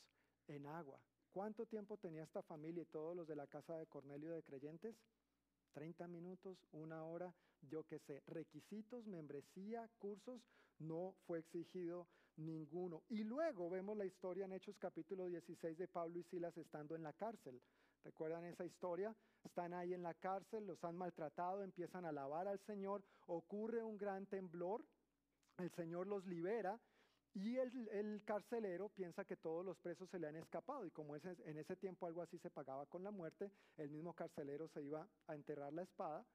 [0.47, 0.99] en agua.
[1.37, 4.95] ¿Cuánto tiempo tenía esta familia y todos los de la casa de Cornelio de creyentes?
[5.73, 7.31] 30 minutos, una hora,
[7.69, 8.23] yo qué sé.
[8.25, 10.41] Requisitos, membresía, cursos,
[10.79, 12.07] no fue exigido
[12.37, 13.03] ninguno.
[13.09, 17.03] Y luego vemos la historia en Hechos capítulo 16 de Pablo y Silas estando en
[17.03, 17.61] la cárcel.
[18.03, 19.15] ¿Recuerdan esa historia?
[19.43, 23.99] Están ahí en la cárcel, los han maltratado, empiezan a alabar al Señor, ocurre un
[23.99, 24.83] gran temblor
[25.59, 26.79] el Señor los libera
[27.39, 31.57] y el, carcelero piensa que todos los presos se le han escapado y como en
[31.57, 35.35] ese tiempo algo así se pagaba con la muerte, el mismo carcelero se iba a
[35.35, 36.25] enterrar la espada,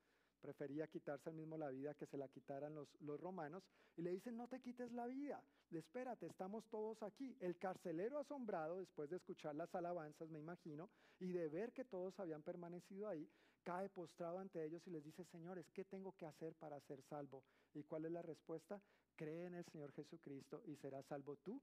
[0.41, 3.65] prefería quitarse el mismo la vida que se la quitaran los, los romanos
[3.97, 5.43] y le dicen no te quites la vida,
[5.79, 7.37] espérate, estamos todos aquí.
[7.41, 10.89] El carcelero asombrado después de escuchar las alabanzas, me imagino,
[11.19, 13.29] y de ver que todos habían permanecido ahí,
[13.65, 17.43] cae postrado ante ellos y les dice, señores, ¿qué tengo que hacer para ser salvo?
[17.75, 18.81] ¿Y cuál es la respuesta?
[19.23, 21.61] Cree en el Señor Jesucristo y serás salvo tú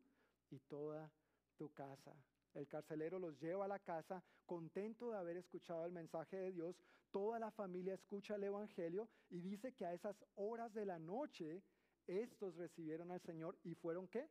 [0.49, 1.11] y toda
[1.57, 2.15] tu casa.
[2.53, 6.81] El carcelero los lleva a la casa contento de haber escuchado el mensaje de Dios.
[7.11, 11.61] Toda la familia escucha el Evangelio y dice que a esas horas de la noche
[12.07, 14.29] estos recibieron al Señor y fueron qué?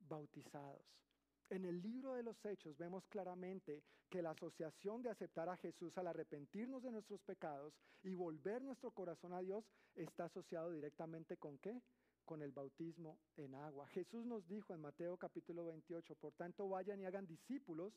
[0.00, 0.84] Bautizados.
[1.48, 5.96] En el libro de los Hechos vemos claramente que la asociación de aceptar a Jesús
[5.96, 9.64] al arrepentirnos de nuestros pecados y volver nuestro corazón a Dios
[9.94, 11.80] está asociado directamente con qué?
[12.24, 13.86] Con el bautismo en agua.
[13.88, 17.92] Jesús nos dijo en Mateo capítulo 28, por tanto vayan y hagan discípulos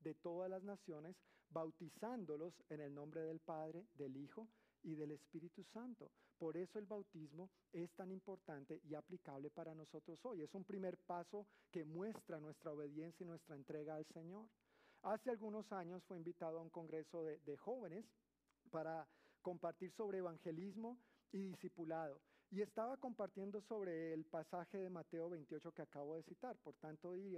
[0.00, 1.16] de todas las naciones,
[1.50, 4.48] bautizándolos en el nombre del Padre, del Hijo
[4.82, 6.10] y del Espíritu Santo.
[6.38, 10.42] Por eso el bautismo es tan importante y aplicable para nosotros hoy.
[10.42, 14.48] Es un primer paso que muestra nuestra obediencia y nuestra entrega al Señor.
[15.02, 18.04] Hace algunos años fue invitado a un congreso de, jóvenes
[18.70, 19.06] para
[19.40, 20.98] compartir sobre evangelismo
[21.30, 22.20] y discipulado.
[22.52, 26.54] Y estaba compartiendo sobre el pasaje de Mateo 28 que acabo de citar.
[26.58, 27.34] Por tanto, y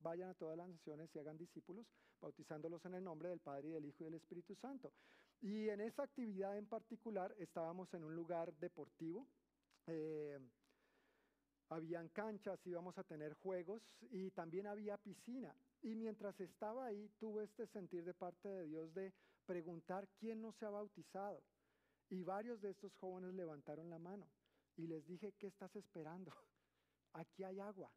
[0.00, 1.86] vayan a todas las naciones y hagan discípulos,
[2.20, 4.92] bautizándolos en el nombre del Padre y del Hijo y del Espíritu Santo.
[5.40, 9.28] Y en esa actividad en particular estábamos en un lugar deportivo.
[9.86, 10.36] Eh,
[11.68, 15.54] habían canchas, íbamos a tener juegos y también había piscina.
[15.82, 19.12] Y mientras estaba ahí, tuve este sentir de parte de Dios de
[19.46, 21.40] preguntar quién no se ha bautizado.
[22.10, 24.26] Y varios de estos jóvenes levantaron la mano
[24.76, 26.32] y les dije, ¿qué estás esperando?
[27.14, 27.90] Aquí hay agua.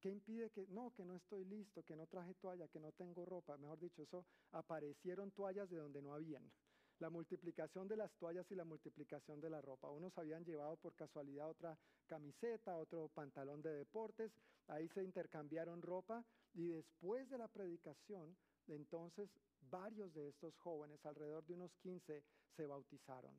[0.00, 3.24] ¿Qué impide que no, que no estoy listo, que no traje toalla, que no tengo
[3.24, 3.56] ropa?
[3.56, 6.42] Mejor dicho, eso aparecieron toallas de donde no habían.
[6.98, 9.90] La multiplicación de las toallas y la multiplicación de la ropa.
[9.90, 11.76] Unos habían llevado por casualidad otra
[12.06, 14.30] camiseta, otro pantalón de deportes,
[14.68, 16.24] ahí se intercambiaron ropa
[16.54, 18.36] y después de la predicación,
[18.68, 19.30] entonces
[19.70, 22.22] varios de estos jóvenes, alrededor de unos 15,
[22.54, 23.34] se bautizaron.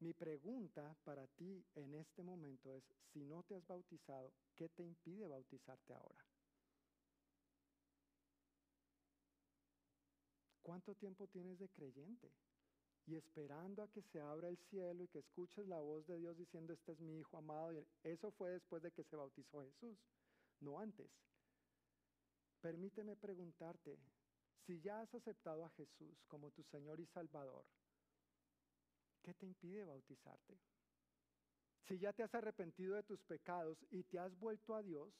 [0.00, 4.82] Mi pregunta para ti en este momento es, si no te has bautizado, ¿qué te
[4.82, 6.24] impide bautizarte ahora?
[10.62, 12.32] ¿Cuánto tiempo tienes de creyente?
[13.06, 16.38] Y esperando a que se abra el cielo y que escuches la voz de Dios
[16.38, 17.72] diciendo, este es mi Hijo amado.
[17.72, 19.98] Y eso fue después de que se bautizó Jesús,
[20.60, 21.10] no antes.
[22.62, 23.98] Permíteme preguntarte,
[24.64, 27.66] si ya has aceptado a Jesús como tu Señor y Salvador,
[29.24, 30.58] ¿qué te impide bautizarte?
[31.88, 35.12] Si ya te has arrepentido de tus pecados y te has vuelto a Dios,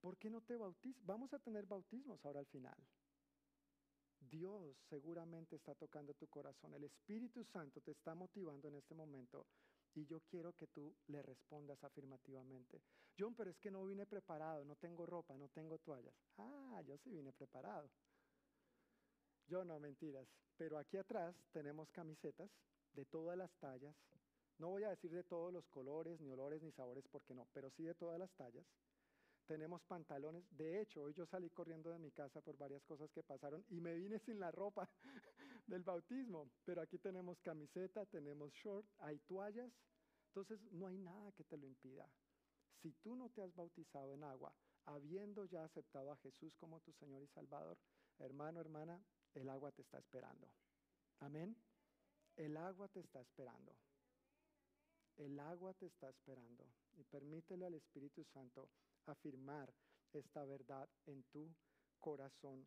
[0.00, 1.04] ¿por qué no te bautizas?
[1.04, 2.76] Vamos a tener bautismos ahora al final.
[4.20, 6.74] Dios seguramente está tocando tu corazón.
[6.74, 9.46] El Espíritu Santo te está motivando en este momento
[9.94, 12.82] y yo quiero que tú le respondas afirmativamente.
[13.18, 16.14] John, pero es que no vine preparado, no tengo ropa, no tengo toallas.
[16.36, 17.90] Ah, yo sí vine preparado.
[19.46, 20.28] Yo no, mentiras.
[20.56, 22.50] Pero aquí atrás tenemos camisetas
[22.94, 23.94] de todas las tallas.
[24.58, 27.70] No voy a decir de todos los colores, ni olores, ni sabores, porque no, pero
[27.70, 28.66] sí de todas las tallas.
[29.46, 30.44] tenemos pantalones.
[30.50, 33.80] De hecho, hoy yo salí corriendo de mi casa por varias cosas que pasaron y
[33.80, 34.90] me vine sin la ropa
[35.66, 36.50] del bautismo.
[36.64, 39.72] Pero aquí tenemos camiseta, tenemos short, hay toallas.
[40.28, 42.06] Entonces no hay nada que te lo impida.
[42.82, 44.52] Si tú no te has bautizado en agua,
[44.84, 47.78] habiendo ya aceptado a Jesús como tu Señor y Salvador,
[48.18, 49.02] hermano, hermana,
[49.34, 50.48] el agua te está esperando.
[51.20, 51.56] Amén.
[52.38, 53.74] El agua te está esperando.
[55.16, 56.64] El agua te está esperando.
[56.94, 58.70] Y permítele al Espíritu Santo
[59.06, 59.74] afirmar
[60.12, 61.52] esta verdad en tu
[61.98, 62.64] corazón.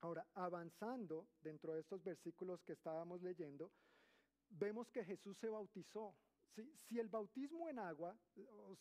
[0.00, 3.70] Ahora, avanzando dentro de estos versículos que estábamos leyendo,
[4.48, 6.14] vemos que Jesús se bautizó.
[6.54, 8.18] Si, el bautismo en agua
[8.56, 8.78] os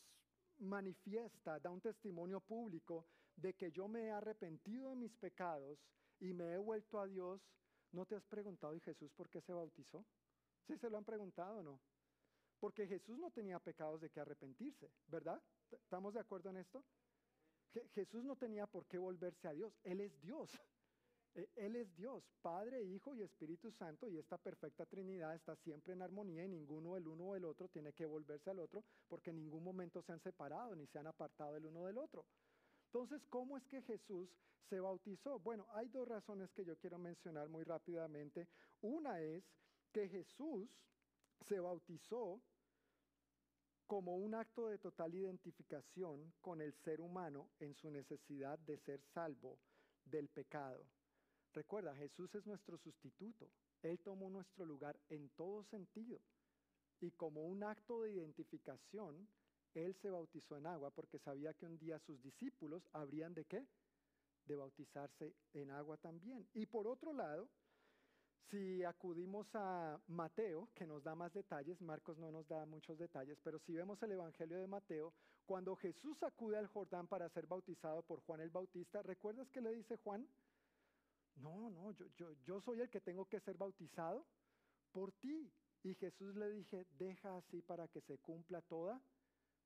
[0.60, 5.80] manifiesta, da un testimonio público de que yo me he arrepentido de mis pecados
[6.22, 7.42] y me he vuelto a Dios,
[7.92, 10.06] ¿no te has preguntado, ¿y Jesús por qué se bautizó?
[10.70, 11.80] ¿Sí se lo han preguntado o no?
[12.60, 15.42] Porque Jesús no tenía pecados de que arrepentirse, ¿verdad?
[15.72, 16.86] ¿Estamos de acuerdo en esto?
[17.96, 20.52] Jesús no tenía por qué volverse a Dios, Él es Dios.
[21.36, 25.94] E, Él es Dios, Padre, Hijo y Espíritu Santo, y esta perfecta Trinidad está siempre
[25.94, 29.30] en armonía y ninguno el uno o el otro tiene que volverse al otro, porque
[29.30, 32.26] en ningún momento se han separado ni se han apartado el uno del otro.
[32.86, 34.28] Entonces, ¿cómo es que Jesús
[34.70, 35.38] se bautizó?
[35.38, 38.48] Bueno, hay dos razones que yo quiero mencionar muy rápidamente.
[38.82, 39.44] Una es
[39.92, 40.70] que Jesús
[41.48, 42.42] se bautizó
[43.88, 49.02] como un acto de total identificación con el ser humano en su necesidad de ser
[49.14, 49.58] salvo
[50.06, 50.86] del pecado.
[51.54, 53.50] Recuerda, Jesús es nuestro sustituto.
[53.82, 56.20] Él tomó nuestro lugar en todo sentido.
[57.00, 59.28] Y como un acto de identificación,
[59.74, 63.66] Él se bautizó en agua porque sabía que un día sus discípulos habrían de qué?
[64.46, 66.48] De bautizarse en agua también.
[66.54, 67.50] Y por otro lado,
[68.50, 73.38] si acudimos a Mateo, que nos da más detalles, Marcos no nos da muchos detalles,
[73.44, 75.14] pero si vemos el Evangelio de Mateo,
[75.46, 79.72] cuando Jesús acude al Jordán para ser bautizado por Juan el Bautista, ¿recuerdas que le
[79.72, 80.28] dice Juan?
[81.36, 84.26] No, no, yo, yo, yo soy el que tengo que ser bautizado
[84.92, 85.52] por ti.
[85.84, 89.02] Y Jesús le dije, deja así para que se cumpla toda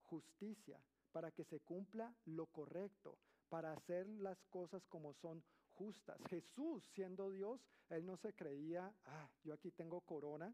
[0.04, 0.80] justicia,
[1.12, 3.18] para que se cumpla lo correcto,
[3.50, 5.44] para hacer las cosas como son
[5.74, 6.20] justas.
[6.30, 10.54] Jesús, siendo Dios, él no se creía, ah, yo aquí tengo corona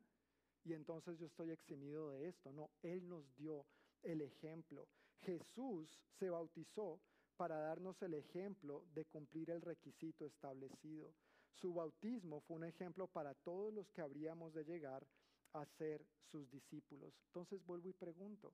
[0.64, 2.52] y entonces yo estoy eximido de esto.
[2.52, 3.66] No, él nos dio
[4.04, 4.88] el ejemplo.
[5.22, 7.00] Jesús se bautizó
[7.38, 11.14] para darnos el ejemplo de cumplir el requisito establecido.
[11.54, 15.06] Su bautismo fue un ejemplo para todos los que habríamos de llegar
[15.54, 17.14] a ser sus discípulos.
[17.28, 18.54] Entonces vuelvo y pregunto,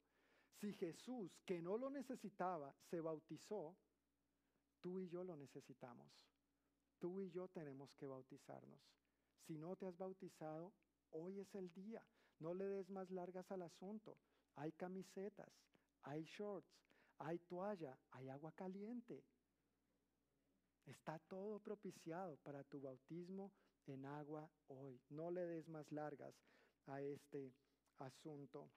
[0.59, 3.75] si Jesús, que no lo necesitaba, se bautizó,
[4.79, 6.07] tú y yo lo necesitamos.
[6.99, 8.79] Tú y yo tenemos que bautizarnos.
[9.45, 10.73] Si no te has bautizado,
[11.11, 12.03] hoy es el día.
[12.39, 14.17] No le des más largas al asunto.
[14.55, 15.49] Hay camisetas,
[16.03, 16.69] hay shorts,
[17.19, 19.23] hay toalla, hay agua caliente.
[20.85, 23.51] Está todo propiciado para tu bautismo
[23.87, 24.99] en agua hoy.
[25.09, 26.35] No le des más largas
[26.87, 27.53] a este
[27.97, 28.69] asunto.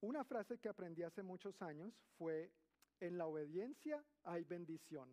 [0.00, 2.52] Una frase que aprendí hace muchos años fue,
[3.00, 5.08] en la obediencia hay bendición.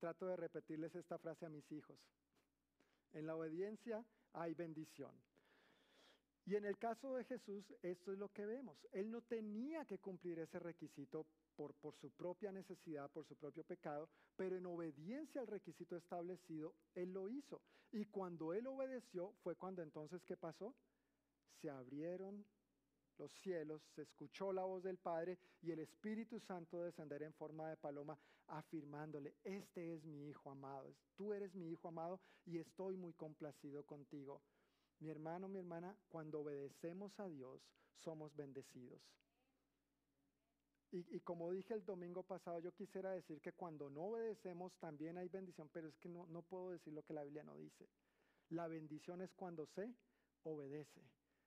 [0.00, 1.98] Trato de repetirles esta frase a mis hijos.
[3.12, 5.12] En la obediencia hay bendición.
[6.46, 8.78] Y en el caso de Jesús, esto es lo que vemos.
[8.92, 13.62] Él no tenía que cumplir ese requisito por, por, su propia necesidad, por su propio
[13.62, 17.60] pecado, pero en obediencia al requisito establecido, Él lo hizo.
[17.92, 20.74] Y cuando Él obedeció, fue cuando entonces, ¿qué pasó?
[21.60, 22.46] Se abrieron
[23.18, 27.68] los cielos, se escuchó la voz del Padre y el Espíritu Santo descender en forma
[27.68, 28.18] de paloma,
[28.50, 33.84] afirmándole, este es mi Hijo amado, tú eres mi Hijo amado y estoy muy complacido
[33.84, 34.42] contigo.
[34.98, 37.62] Mi hermano, mi hermana, cuando obedecemos a Dios,
[38.04, 39.00] somos bendecidos.
[40.92, 45.16] Y, y, como dije el domingo pasado, yo quisiera decir que cuando no obedecemos también
[45.18, 47.88] hay bendición, pero es que no, no puedo decir lo que la Biblia no dice.
[48.48, 49.94] La bendición es cuando se
[50.42, 51.00] obedece.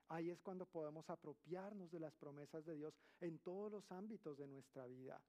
[0.08, 4.48] Ahí es cuando podemos apropiarnos de las promesas de Dios en todos los ámbitos de
[4.48, 5.22] nuestra vida.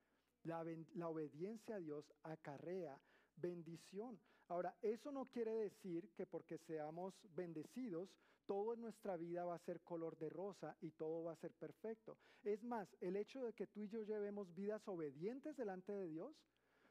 [0.45, 0.65] La,
[0.95, 2.99] la, obediencia a Dios acarrea
[3.37, 4.21] bendición.
[4.49, 8.11] Ahora, eso no quiere decir que porque seamos bendecidos,
[8.47, 11.53] todo en nuestra vida va a ser color de rosa y todo va a ser
[11.55, 12.19] perfecto.
[12.43, 16.37] Es más, el hecho de que tú y yo llevemos vidas obedientes delante de Dios,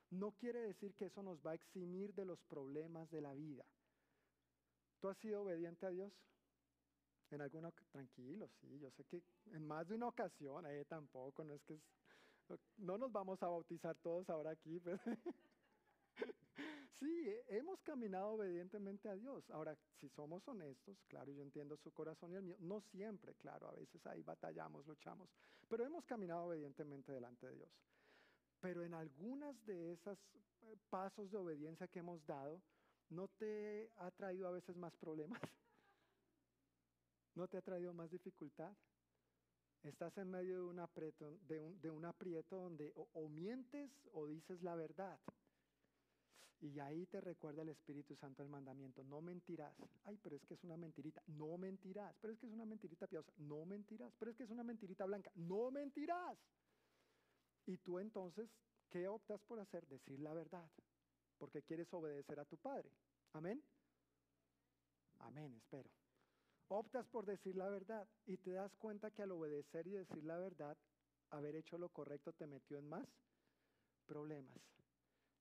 [0.09, 3.65] no quiere decir que eso nos va a eximir de los problemas de la vida.
[4.99, 6.13] ¿Tú has sido obediente a Dios?
[7.31, 11.53] En alguna, tranquilo, sí, yo sé que en más de una ocasión, eh, tampoco, no
[11.55, 11.81] es que, es,
[12.77, 14.99] no nos vamos a bautizar todos ahora aquí, pues.
[17.03, 19.49] Sí, hemos caminado obedientemente a Dios.
[19.49, 23.67] Ahora, si somos honestos, claro, yo entiendo su corazón y el mío, no siempre, claro,
[23.67, 25.27] a veces ahí batallamos, luchamos,
[25.67, 27.69] pero hemos caminado obedientemente delante de Dios.
[28.61, 30.17] Pero en algunas de esos
[30.61, 32.61] eh, pasos de obediencia que hemos dado,
[33.09, 35.41] ¿no te ha traído a veces más problemas?
[37.35, 38.73] ¿No te ha traído más dificultad?
[39.83, 44.27] Estás en medio de un aprieto, de un, de aprieto donde o, o mientes o
[44.27, 45.19] dices la verdad.
[46.61, 49.75] Y ahí te recuerda el Espíritu Santo el mandamiento, no mentirás.
[50.05, 52.15] Ay, pero es que es una mentirita, no mentirás.
[52.21, 54.13] Pero es que es una mentirita piadosa, no mentirás.
[54.17, 56.37] Pero es que es una mentirita blanca, no mentirás.
[57.65, 58.49] Y tú entonces,
[58.89, 59.85] ¿qué optas por hacer?
[59.87, 60.69] Decir la verdad,
[61.37, 62.89] porque quieres obedecer a tu Padre.
[63.33, 63.61] Amén.
[65.19, 65.89] Amén, espero.
[66.67, 70.37] Optas por decir la verdad y te das cuenta que al obedecer y decir la
[70.37, 70.77] verdad,
[71.29, 73.07] haber hecho lo correcto te metió en más
[74.05, 74.59] problemas.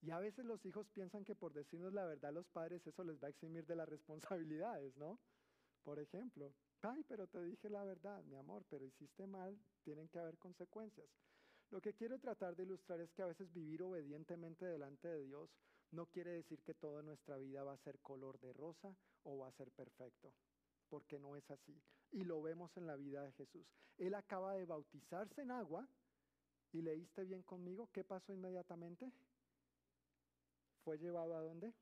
[0.03, 3.05] Y a veces los hijos piensan que por decirnos la verdad a los padres eso
[3.05, 5.19] les va a eximir de las responsabilidades, ¿no?
[5.85, 6.53] Por ejemplo,
[6.83, 11.09] ay, pero te dije la verdad, mi amor, pero hiciste mal, tienen que haber consecuencias.
[11.71, 15.51] Lo que quiero tratar de ilustrar es que a veces vivir obedientemente delante de Dios
[15.93, 18.95] no quiere decir que toda nuestra vida va a ser color de rosa
[19.25, 20.35] o va a ser perfecto,
[20.93, 21.75] porque no es así.
[22.11, 23.67] Y lo vemos en la vida de Jesús.
[23.97, 25.89] Él acaba de bautizarse en agua
[26.71, 29.11] y leíste bien conmigo, ¿qué pasó inmediatamente?
[30.85, 31.73] ¿Fue llevado a dónde?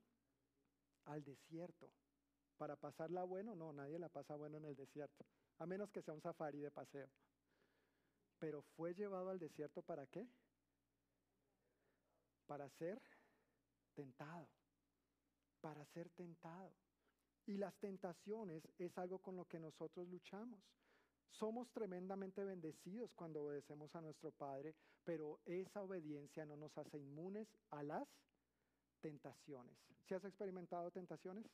[1.03, 1.89] Al desierto.
[2.55, 3.53] ¿Para pasarla bueno?
[3.53, 5.25] No, nadie la pasa bueno en el desierto,
[5.57, 7.09] a menos que sea un safari de paseo.
[8.39, 10.25] Pero fue llevado al desierto para qué?
[12.47, 13.01] Para ser
[13.93, 14.47] tentado,
[15.59, 16.71] para ser tentado.
[17.45, 20.61] Y las tentaciones es algo con lo que nosotros luchamos.
[21.31, 27.47] Somos tremendamente bendecidos cuando obedecemos a nuestro Padre, pero esa obediencia no nos hace inmunes
[27.71, 28.07] a las
[28.99, 29.75] tentaciones.
[30.07, 31.45] ¿Si has experimentado tentaciones?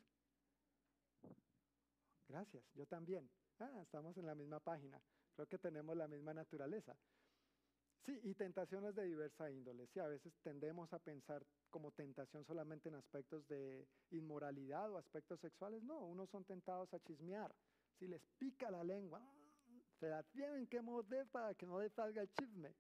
[2.27, 3.29] Gracias, yo también.
[3.59, 4.99] Ah, estamos en la misma página.
[5.33, 6.95] Creo que tenemos la misma naturaleza.
[8.05, 9.87] Sí, y tentaciones de diversa índole.
[9.87, 15.39] Sí, a veces tendemos a pensar como tentación solamente en aspectos de inmoralidad o aspectos
[15.41, 15.83] sexuales.
[15.83, 17.53] No, unos son tentados a chismear.
[17.99, 19.21] Si les pica la lengua,
[19.99, 22.73] se la tienen que morder para que no les salga el chisme.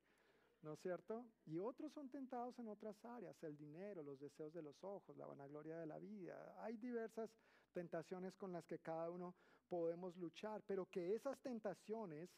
[0.61, 1.25] ¿no es cierto?
[1.45, 5.25] Y otros son tentados en otras áreas, el dinero, los deseos de los ojos, la
[5.25, 6.55] vanagloria de la vida.
[6.63, 7.29] Hay diversas
[7.73, 9.35] tentaciones con las que cada uno
[9.69, 12.29] podemos luchar, pero que esas tentaciones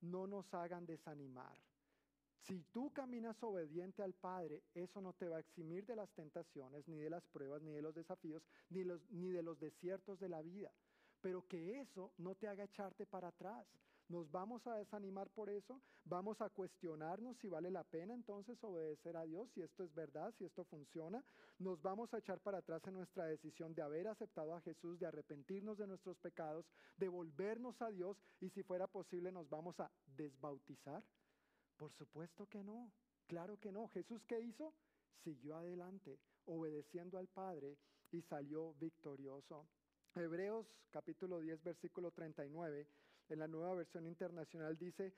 [0.00, 1.58] no nos hagan desanimar.
[2.46, 6.86] Si tú caminas obediente al Padre, eso no te va a eximir de las tentaciones,
[6.86, 10.42] ni de las pruebas, ni de los desafíos, ni, los, de los desiertos de la
[10.42, 10.70] vida.
[11.20, 13.66] Pero que eso no te haga echarte para atrás,
[14.08, 19.16] nos vamos a desanimar por eso, vamos a cuestionarnos si vale la pena entonces obedecer
[19.16, 21.24] a Dios, si esto es verdad, si esto funciona,
[21.58, 25.06] nos vamos a echar para atrás en nuestra decisión de haber aceptado a Jesús, de
[25.06, 26.64] arrepentirnos de nuestros pecados,
[26.96, 31.02] de volvernos a Dios y si fuera posible nos vamos a desbautizar.
[31.76, 32.92] Por supuesto que no,
[33.26, 33.88] claro que no.
[33.88, 34.74] Jesús qué hizo?
[35.22, 37.78] Siguió adelante, obedeciendo al Padre
[38.12, 39.68] y salió victorioso.
[40.14, 42.88] Hebreos capítulo 10, versículo 39
[43.28, 45.12] en la nueva versión internacional dice,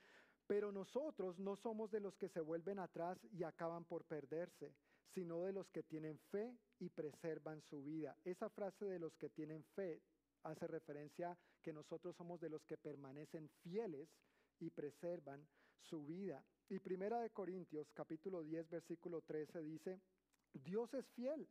[0.46, 4.74] pero nosotros no somos de los que se vuelven atrás y acaban por perderse,
[5.14, 8.16] sino de los que tienen fe y preservan su vida.
[8.24, 10.00] Esa frase de los que tienen fe
[10.42, 14.08] hace referencia que nosotros somos de los que permanecen fieles
[14.58, 15.46] y preservan
[15.82, 16.44] su vida.
[16.68, 20.00] Y Primera de Corintios capítulo 10 versículo 13 dice,
[20.52, 21.48] Dios es fiel,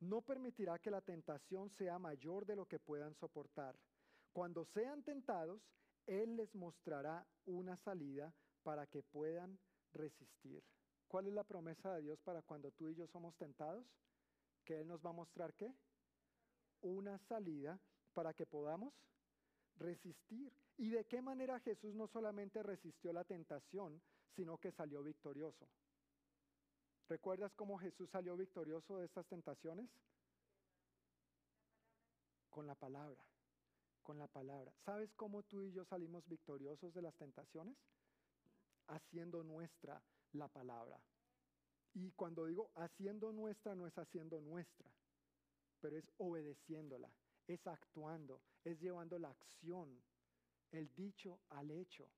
[0.00, 3.76] no permitirá que la tentación sea mayor de lo que puedan soportar.
[4.32, 5.62] Cuando sean tentados,
[6.06, 9.58] él les mostrará una salida para que puedan
[9.92, 10.62] resistir.
[11.08, 13.84] ¿Cuál es la promesa de Dios para cuando tú y yo somos tentados?
[14.64, 15.74] Que Él nos va a mostrar qué?
[16.80, 17.78] Una salida
[18.14, 18.94] para que podamos
[19.76, 20.52] resistir.
[20.78, 24.00] ¿Y de qué manera Jesús no solamente resistió la tentación,
[24.34, 25.68] sino que salió victorioso?
[27.08, 29.88] ¿Recuerdas cómo Jesús salió victorioso de estas tentaciones?
[32.48, 33.22] Con la palabra
[34.02, 34.72] con la palabra.
[34.84, 37.76] ¿Sabes cómo tú y yo salimos victoriosos de las tentaciones?
[38.88, 40.02] Haciendo nuestra
[40.32, 41.00] la palabra.
[41.94, 44.90] Y cuando digo haciendo nuestra, no es haciendo nuestra,
[45.80, 47.10] pero es obedeciéndola,
[47.46, 50.02] es actuando, es llevando la acción,
[50.70, 52.08] el dicho al hecho.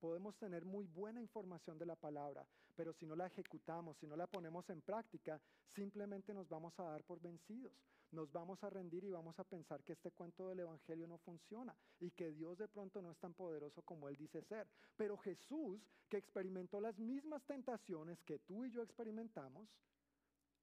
[0.00, 4.16] Podemos tener muy buena información de la palabra, pero si no la ejecutamos, si no
[4.16, 7.72] la ponemos en práctica, simplemente nos vamos a dar por vencidos
[8.12, 11.74] nos vamos a rendir y vamos a pensar que este cuento del Evangelio no funciona
[11.98, 14.68] y que Dios de pronto no es tan poderoso como Él dice ser.
[14.96, 19.66] Pero Jesús, que experimentó las mismas tentaciones que tú y yo experimentamos,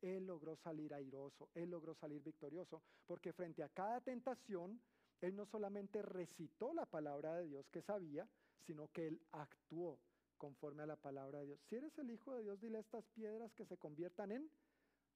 [0.01, 4.79] Él logró salir airoso, Él logró salir victorioso, porque frente a cada tentación,
[5.21, 8.27] Él no solamente recitó la palabra de Dios que sabía,
[8.65, 9.97] sino que Él actuó
[10.37, 11.59] conforme a la palabra de Dios.
[11.69, 14.49] Si eres el Hijo de Dios, dile a estas piedras que se conviertan en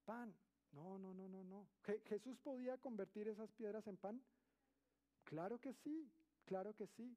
[0.05, 0.33] pan.
[0.73, 1.65] No, no, no, no, no.
[1.85, 4.21] ¿Je- ¿Jesús podía convertir esas piedras en pan?
[5.23, 6.11] Claro que sí,
[6.45, 7.15] claro que sí.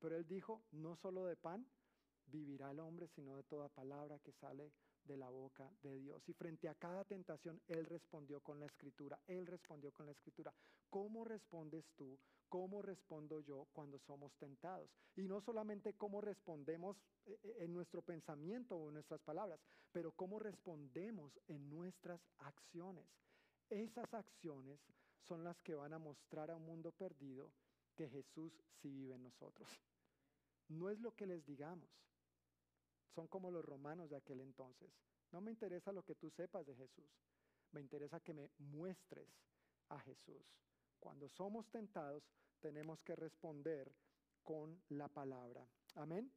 [0.00, 1.66] Pero él dijo, no solo de pan
[2.26, 4.70] vivirá el hombre, sino de toda palabra que sale
[5.04, 6.22] de la boca de Dios.
[6.28, 10.52] Y frente a cada tentación, Él respondió con la escritura, Él respondió con la escritura.
[10.88, 12.18] ¿Cómo respondes tú?
[12.48, 14.90] ¿Cómo respondo yo cuando somos tentados?
[15.14, 16.96] Y no solamente cómo respondemos
[17.26, 19.60] eh, eh, en nuestro pensamiento o en nuestras palabras,
[19.92, 23.06] pero cómo respondemos en nuestras acciones.
[23.68, 24.80] Esas acciones
[25.28, 27.52] son las que van a mostrar a un mundo perdido
[27.94, 29.68] que Jesús sí vive en nosotros.
[30.68, 31.88] No es lo que les digamos,
[33.14, 34.90] son como los romanos de aquel entonces.
[35.32, 37.10] No me interesa lo que tú sepas de Jesús,
[37.72, 39.28] me interesa que me muestres
[39.88, 40.44] a Jesús.
[40.98, 42.22] Cuando somos tentados,
[42.60, 43.92] tenemos que responder
[44.42, 45.66] con la palabra.
[45.94, 46.30] Amén.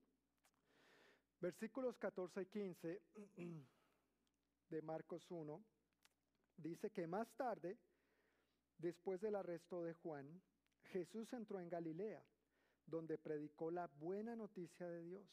[1.39, 3.01] Versículos 14 y 15
[4.69, 5.63] de Marcos 1
[6.57, 7.78] dice que más tarde,
[8.78, 10.41] después del arresto de Juan,
[10.91, 12.24] Jesús entró en Galilea,
[12.86, 15.28] donde predicó la buena noticia de Dios.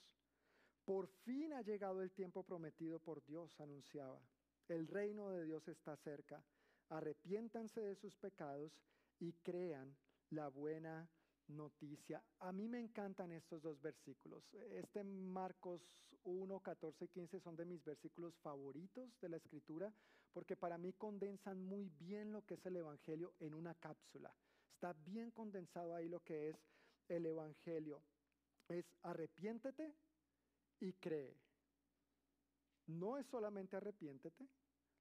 [0.84, 4.20] Por fin ha llegado el tiempo prometido por Dios, anunciaba.
[4.68, 6.42] El reino de Dios está cerca.
[6.88, 8.72] Arrepiéntanse de sus pecados
[9.18, 9.96] y crean
[10.30, 11.08] la buena
[11.48, 12.22] noticia.
[12.40, 14.42] A mí me encantan estos dos versículos.
[14.72, 15.82] Este Marcos
[16.24, 19.92] 1, 14 y 15 son de mis versículos favoritos de la escritura
[20.32, 24.32] porque para mí condensan muy bien lo que es el Evangelio en una cápsula.
[24.74, 26.56] Está bien condensado ahí lo que es
[27.08, 28.02] el Evangelio.
[28.68, 29.94] Es arrepiéntete
[30.80, 31.36] y cree.
[32.86, 34.48] No es solamente arrepiéntete,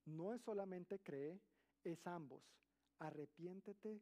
[0.05, 1.39] no es solamente cree,
[1.83, 2.43] es ambos.
[2.99, 4.01] Arrepiéntete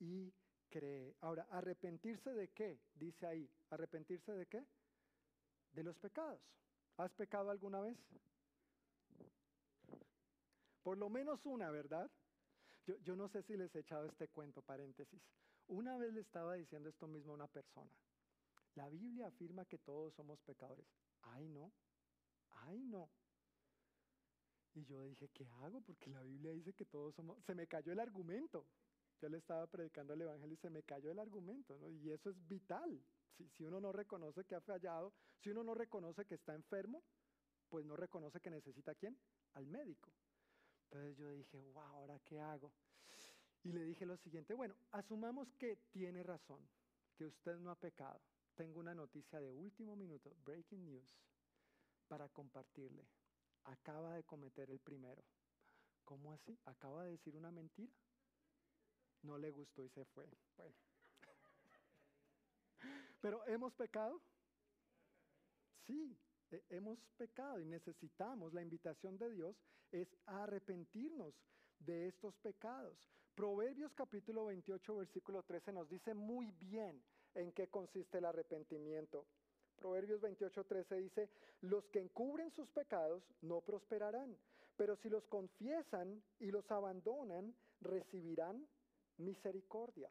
[0.00, 0.32] y
[0.70, 1.14] cree.
[1.20, 2.80] Ahora, ¿arrepentirse de qué?
[2.94, 3.48] Dice ahí.
[3.70, 4.64] ¿Arrepentirse de qué?
[5.72, 6.40] De los pecados.
[6.96, 7.96] ¿Has pecado alguna vez?
[10.82, 12.10] Por lo menos una, ¿verdad?
[12.86, 15.20] Yo, yo no sé si les he echado este cuento, paréntesis.
[15.68, 17.90] Una vez le estaba diciendo esto mismo a una persona.
[18.74, 20.86] La Biblia afirma que todos somos pecadores.
[21.22, 21.72] Ay, no.
[22.50, 23.10] Ay, no.
[24.74, 25.80] Y yo dije, ¿qué hago?
[25.80, 27.42] Porque la Biblia dice que todos somos...
[27.44, 28.66] Se me cayó el argumento.
[29.20, 31.76] Yo le estaba predicando el Evangelio y se me cayó el argumento.
[31.78, 31.88] ¿no?
[31.88, 33.04] Y eso es vital.
[33.36, 37.02] Si, si uno no reconoce que ha fallado, si uno no reconoce que está enfermo,
[37.68, 39.18] pues no reconoce que necesita a quién?
[39.54, 40.12] Al médico.
[40.84, 42.72] Entonces yo dije, wow, ¿ahora qué hago?
[43.62, 46.66] Y le dije lo siguiente, bueno, asumamos que tiene razón,
[47.16, 48.20] que usted no ha pecado.
[48.58, 51.08] Tengo una noticia de último minuto, breaking news,
[52.08, 53.04] para compartirle.
[53.64, 55.22] Acaba de cometer el primero.
[56.04, 56.58] ¿Cómo así?
[56.66, 57.92] ¿Acaba de decir una mentira?
[59.22, 60.26] No le gustó y se fue.
[60.56, 60.74] Bueno.
[63.22, 64.20] Pero ¿hemos pecado?
[65.86, 66.18] Sí,
[66.50, 69.54] he- hemos pecado y necesitamos, la invitación de Dios
[69.92, 71.32] es arrepentirnos
[71.86, 72.98] de estos pecados.
[73.36, 77.00] Proverbios capítulo 28, versículo 13 nos dice muy bien
[77.34, 79.26] en qué consiste el arrepentimiento.
[79.76, 81.30] Proverbios 28, 13 dice,
[81.62, 84.36] los que encubren sus pecados no prosperarán,
[84.76, 88.66] pero si los confiesan y los abandonan, recibirán
[89.18, 90.10] misericordia.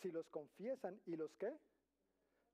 [0.00, 1.52] Si los confiesan y los qué?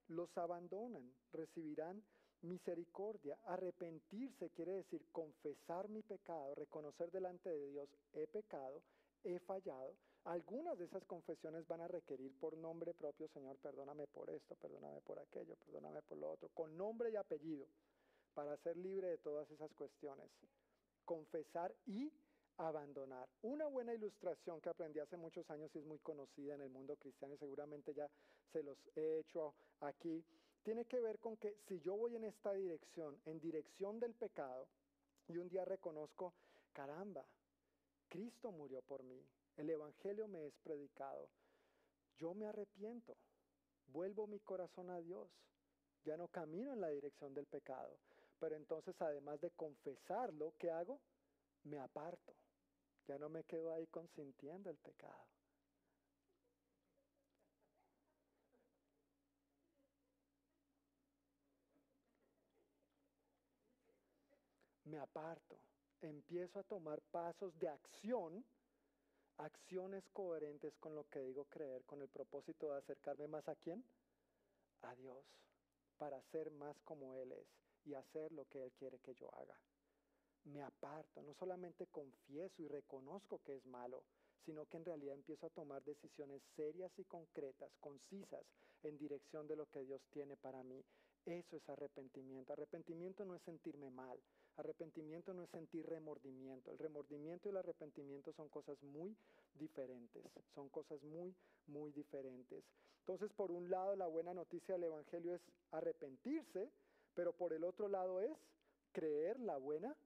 [0.09, 2.03] Los abandonan, recibirán
[2.43, 3.39] misericordia.
[3.45, 8.83] Arrepentirse quiere decir confesar mi pecado, reconocer delante de Dios, he pecado,
[9.25, 9.95] he fallado.
[10.25, 15.03] Algunas de esas confesiones van a requerir por nombre propio, Señor, perdóname por esto, perdóname
[15.03, 17.67] por aquello, perdóname por lo otro, con nombre y apellido,
[18.33, 20.31] para ser libre de todas esas cuestiones.
[21.05, 22.11] Confesar y
[22.57, 23.29] abandonar.
[23.43, 26.97] Una buena ilustración que aprendí hace muchos años y es muy conocida en el mundo
[26.97, 28.09] cristiano y seguramente ya
[28.53, 30.25] se los he hecho aquí,
[30.63, 34.67] tiene que ver con que si yo voy en esta dirección, en dirección del pecado,
[35.29, 36.33] y un día reconozco,
[36.73, 37.27] caramba,
[38.09, 39.23] Cristo murió por mí,
[39.57, 41.29] el Evangelio me es predicado,
[42.17, 43.17] yo me arrepiento,
[43.87, 45.29] vuelvo mi corazón a Dios,
[46.05, 47.99] ya no camino en la dirección del pecado,
[48.39, 51.01] pero entonces además de confesarlo, ¿qué hago?
[51.63, 52.35] Me aparto,
[53.07, 55.25] ya no me quedo ahí consintiendo el pecado.
[64.85, 65.59] me aparto,
[66.03, 68.45] empiezo a tomar pasos de acción,
[69.39, 73.85] acciones coherentes con lo que digo creer, con el propósito de acercarme más a quién?
[74.83, 75.25] A Dios,
[75.99, 77.47] para ser más como Él es
[77.85, 79.59] y hacer lo que Él quiere que yo haga.
[80.45, 84.05] Me aparto, no solamente confieso y reconozco que es malo,
[84.45, 88.45] sino que en realidad empiezo a tomar decisiones serias y concretas, concisas,
[88.83, 90.85] en dirección de lo que Dios tiene para mí.
[91.25, 92.53] Eso es arrepentimiento.
[92.53, 94.19] Arrepentimiento no es sentirme mal.
[94.57, 96.71] Arrepentimiento no es sentir remordimiento.
[96.71, 99.17] El remordimiento y el arrepentimiento son cosas muy
[99.55, 100.25] diferentes.
[100.55, 101.35] Son cosas muy,
[101.67, 102.65] muy diferentes.
[103.01, 105.43] Entonces, por un lado, la buena noticia del Evangelio es
[105.73, 106.71] arrepentirse,
[107.15, 108.37] pero por el otro lado es
[108.93, 109.97] creer la buena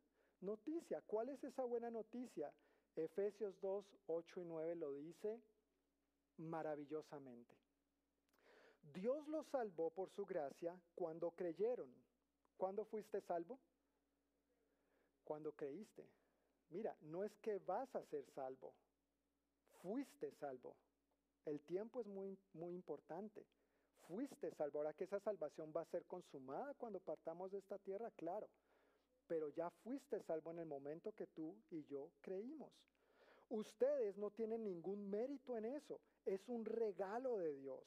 [0.40, 1.02] noticia.
[1.02, 2.52] ¿Cuál es esa buena noticia?
[2.96, 5.40] Efesios 2, 8 y 9 lo dice
[6.38, 7.54] maravillosamente.
[8.92, 11.92] Dios los salvó por su gracia cuando creyeron.
[12.56, 13.58] ¿Cuándo fuiste salvo?
[15.28, 16.08] Cuando creíste.
[16.70, 18.72] Mira, no es que vas a ser salvo,
[19.82, 20.74] fuiste salvo.
[21.44, 23.44] El tiempo es muy, muy importante.
[24.06, 24.78] Fuiste salvo.
[24.78, 28.48] Ahora que esa salvación va a ser consumada cuando partamos de esta tierra, claro.
[29.26, 32.72] Pero ya fuiste salvo en el momento que tú y yo creímos.
[33.50, 36.00] Ustedes no tienen ningún mérito en eso.
[36.24, 37.84] Es un regalo de Dios.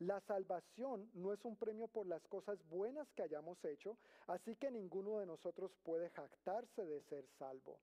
[0.00, 3.98] La salvación no es un premio por las cosas buenas que hayamos hecho,
[4.28, 7.78] así que ninguno de nosotros puede jactarse de ser salvo.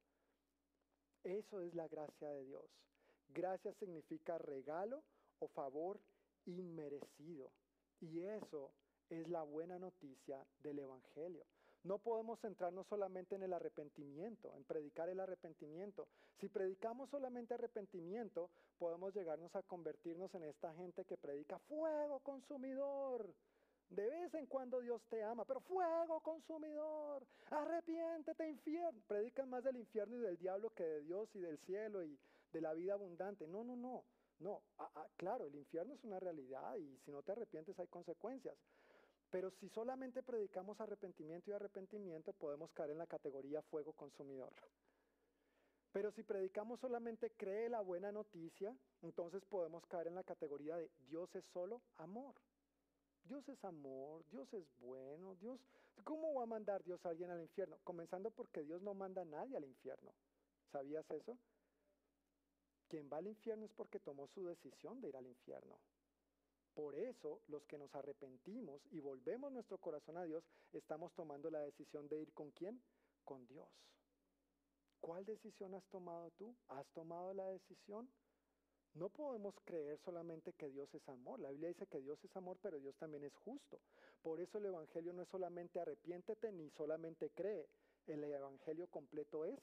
[1.24, 2.66] Eso es la gracia de Dios.
[3.30, 5.04] Gracia significa regalo
[5.38, 6.00] o favor
[6.46, 7.52] inmerecido.
[8.00, 8.72] Y eso
[9.10, 11.46] es la buena noticia del Evangelio.
[11.88, 16.10] No podemos centrarnos solamente en el arrepentimiento, en predicar el arrepentimiento.
[16.38, 23.34] Si predicamos solamente arrepentimiento, podemos llegarnos a convertirnos en esta gente que predica fuego consumidor.
[23.90, 29.02] De vez en cuando Dios te ama, pero fuego consumidor, arrepiéntete infierno.
[29.08, 32.20] Predican más del infierno y del diablo que de Dios y del cielo y
[32.52, 33.48] de la vida abundante.
[33.48, 34.04] No, no, no.
[34.40, 37.88] No, ah, ah, claro, el infierno es una realidad y si no te arrepientes hay
[37.88, 38.56] consecuencias.
[39.30, 44.54] Pero si solamente predicamos arrepentimiento y arrepentimiento, podemos caer en la categoría fuego consumidor.
[45.92, 50.90] Pero si predicamos solamente cree la buena noticia, entonces podemos caer en la categoría de
[51.08, 52.36] Dios es solo amor.
[53.24, 55.60] Dios es amor, Dios es bueno, Dios,
[56.06, 57.78] ¿cómo va a mandar Dios a alguien al infierno?
[57.84, 60.14] Comenzando porque Dios no manda a nadie al infierno.
[60.72, 61.38] ¿Sabías eso?
[62.88, 65.78] Quien va al infierno es porque tomó su decisión de ir al infierno.
[66.78, 71.62] Por eso los que nos arrepentimos y volvemos nuestro corazón a Dios, estamos tomando la
[71.62, 72.80] decisión de ir con quién?
[73.26, 73.68] Con Dios.
[75.02, 76.56] ¿Cuál decisión has tomado tú?
[76.68, 78.08] ¿Has tomado la decisión?
[78.94, 81.40] No podemos creer solamente que Dios es amor.
[81.40, 83.80] La Biblia dice que Dios es amor, pero Dios también es justo.
[84.22, 87.68] Por eso el Evangelio no es solamente arrepiéntete ni solamente cree.
[88.06, 89.58] El Evangelio completo es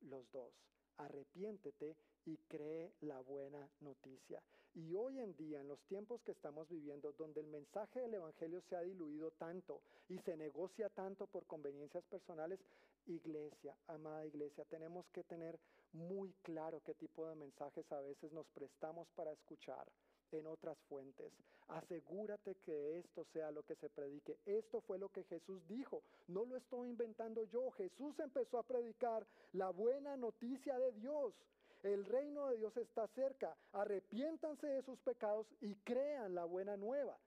[0.00, 0.52] los dos.
[0.96, 1.94] Arrepiéntete
[2.24, 4.42] y cree la buena noticia.
[4.78, 8.62] Y hoy en día, en los tiempos que estamos viviendo, donde el mensaje del Evangelio
[8.68, 12.60] se ha diluido tanto y se negocia tanto por conveniencias personales,
[13.06, 15.58] iglesia, amada iglesia, tenemos que tener
[15.92, 19.84] muy claro qué tipo de mensajes a veces nos prestamos para escuchar
[20.30, 21.32] en otras fuentes.
[21.66, 24.38] Asegúrate que esto sea lo que se predique.
[24.46, 26.04] Esto fue lo que Jesús dijo.
[26.28, 27.72] No lo estoy inventando yo.
[27.72, 31.34] Jesús empezó a predicar la buena noticia de Dios.
[31.82, 33.56] El reino de Dios está cerca.
[33.72, 37.18] Arrepiéntanse de sus pecados y crean la buena nueva.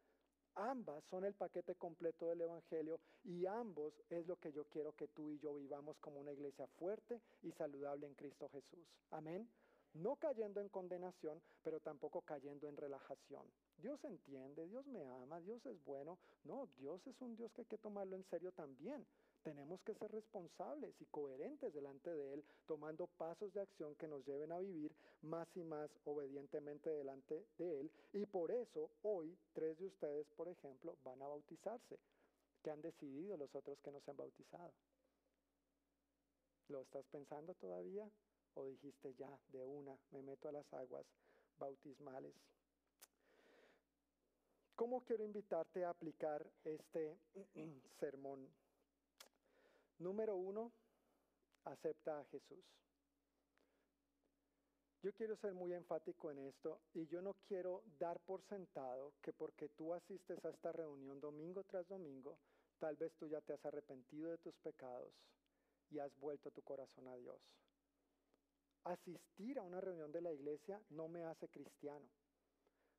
[0.55, 5.07] Ambas son el paquete completo del Evangelio y ambos es lo que yo quiero que
[5.07, 8.85] tú y yo vivamos como una iglesia fuerte y saludable en Cristo Jesús.
[9.11, 9.49] Amén.
[9.93, 13.45] No cayendo en condenación, pero tampoco cayendo en relajación.
[13.77, 16.17] Dios entiende, Dios me ama, Dios es bueno.
[16.43, 19.05] No, Dios es un Dios que hay que tomarlo en serio también.
[19.43, 24.23] Tenemos que ser responsables y coherentes delante de Él, tomando pasos de acción que nos
[24.25, 27.91] lleven a vivir más y más obedientemente delante de Él.
[28.13, 31.97] Y por eso hoy tres de ustedes, por ejemplo, van a bautizarse.
[32.61, 34.71] ¿Qué han decidido los otros que no se han bautizado?
[36.67, 38.07] ¿Lo estás pensando todavía?
[38.53, 41.05] ¿O dijiste ya, de una, me meto a las aguas
[41.57, 42.35] bautismales?
[44.75, 47.17] ¿Cómo quiero invitarte a aplicar este
[47.99, 48.47] sermón?
[50.01, 50.71] Número uno,
[51.63, 52.65] acepta a Jesús.
[55.03, 59.31] Yo quiero ser muy enfático en esto y yo no quiero dar por sentado que
[59.31, 62.39] porque tú asistes a esta reunión domingo tras domingo,
[62.79, 65.13] tal vez tú ya te has arrepentido de tus pecados
[65.91, 67.39] y has vuelto tu corazón a Dios.
[68.83, 72.09] Asistir a una reunión de la iglesia no me hace cristiano,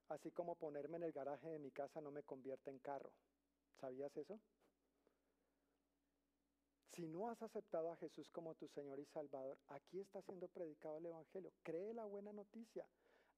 [0.07, 3.13] así como ponerme en el garaje de mi casa no me convierte en carro.
[3.81, 4.39] ¿Sabías eso?
[6.95, 10.99] Si no has aceptado a Jesús como tu Señor y Salvador, aquí está siendo predicado
[10.99, 11.51] el Evangelio.
[11.63, 12.87] Cree la buena noticia.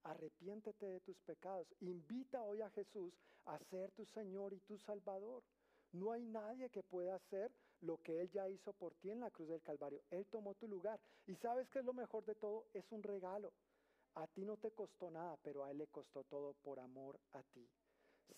[0.02, 1.68] Arrepiéntete de tus pecados.
[1.80, 3.14] Invita hoy a Jesús
[3.46, 5.44] a ser tu Señor y tu Salvador.
[5.92, 9.30] No hay nadie que pueda hacer lo que Él ya hizo por ti en la
[9.30, 10.02] cruz del Calvario.
[10.10, 10.98] Él tomó tu lugar.
[11.26, 12.66] Y sabes que es lo mejor de todo?
[12.74, 13.52] Es un regalo.
[14.16, 17.42] A ti no te costó nada, pero a Él le costó todo por amor a
[17.44, 17.68] ti.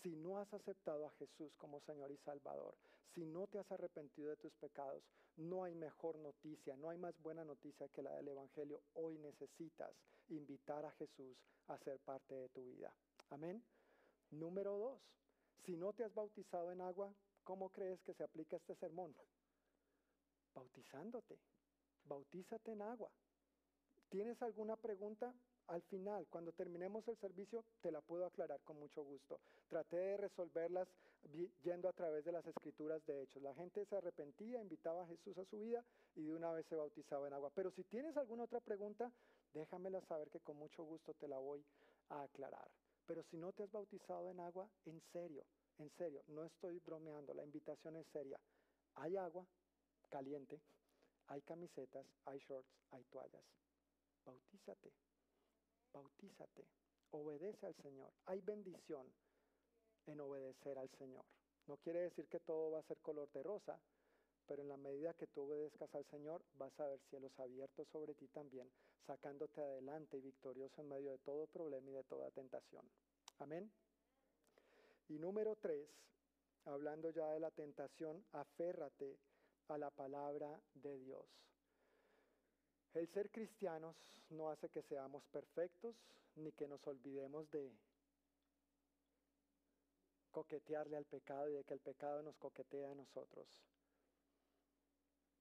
[0.01, 2.75] Si no has aceptado a Jesús como Señor y Salvador,
[3.13, 5.03] si no te has arrepentido de tus pecados,
[5.37, 8.81] no hay mejor noticia, no hay más buena noticia que la del Evangelio.
[8.93, 9.91] Hoy necesitas
[10.29, 12.93] invitar a Jesús a ser parte de tu vida.
[13.29, 13.63] Amén.
[14.31, 15.01] Número dos,
[15.65, 17.13] si no te has bautizado en agua,
[17.43, 19.15] ¿cómo crees que se aplica este sermón?
[20.53, 21.39] Bautizándote.
[22.05, 23.11] Bautízate en agua.
[24.09, 25.33] ¿Tienes alguna pregunta?
[25.67, 29.39] Al final, cuando terminemos el servicio, te la puedo aclarar con mucho gusto.
[29.67, 30.87] Traté de resolverlas
[31.63, 33.43] yendo a través de las escrituras de hechos.
[33.43, 35.83] La gente se arrepentía, invitaba a Jesús a su vida
[36.15, 37.51] y de una vez se bautizaba en agua.
[37.53, 39.11] Pero si tienes alguna otra pregunta,
[39.53, 41.65] déjamela saber que con mucho gusto te la voy
[42.09, 42.69] a aclarar.
[43.05, 45.43] Pero si no te has bautizado en agua, en serio,
[45.79, 48.39] en serio, no estoy bromeando, la invitación es seria.
[48.95, 49.45] Hay agua
[50.09, 50.61] caliente,
[51.27, 53.43] hay camisetas, hay shorts, hay toallas.
[54.25, 55.06] Bautízate
[55.97, 56.65] bautízate,
[57.11, 58.11] obedece al Señor.
[58.25, 59.07] Hay bendición
[60.05, 61.25] en obedecer al Señor.
[61.67, 63.79] No quiere decir que todo va a ser color de rosa,
[64.45, 68.13] pero en la medida que tú obedezcas al Señor, vas a ver cielos abiertos sobre
[68.15, 68.71] ti también,
[69.05, 72.89] sacándote adelante y victorioso en medio de todo problema y de toda tentación.
[73.39, 73.69] Amén.
[75.09, 75.89] Y número tres,
[76.65, 79.17] hablando ya de la tentación, aférrate
[79.67, 81.25] a la palabra de Dios.
[82.97, 83.95] El ser cristianos
[84.31, 85.95] no hace que seamos perfectos
[86.35, 87.71] ni que nos olvidemos de
[90.31, 93.45] coquetearle al pecado y de que el pecado nos coquetea a nosotros.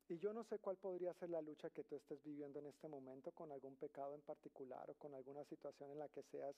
[0.08, 2.88] Y yo no sé cuál podría ser la lucha que tú estés viviendo en este
[2.88, 6.54] momento con algún pecado en particular o con alguna situación en la que seas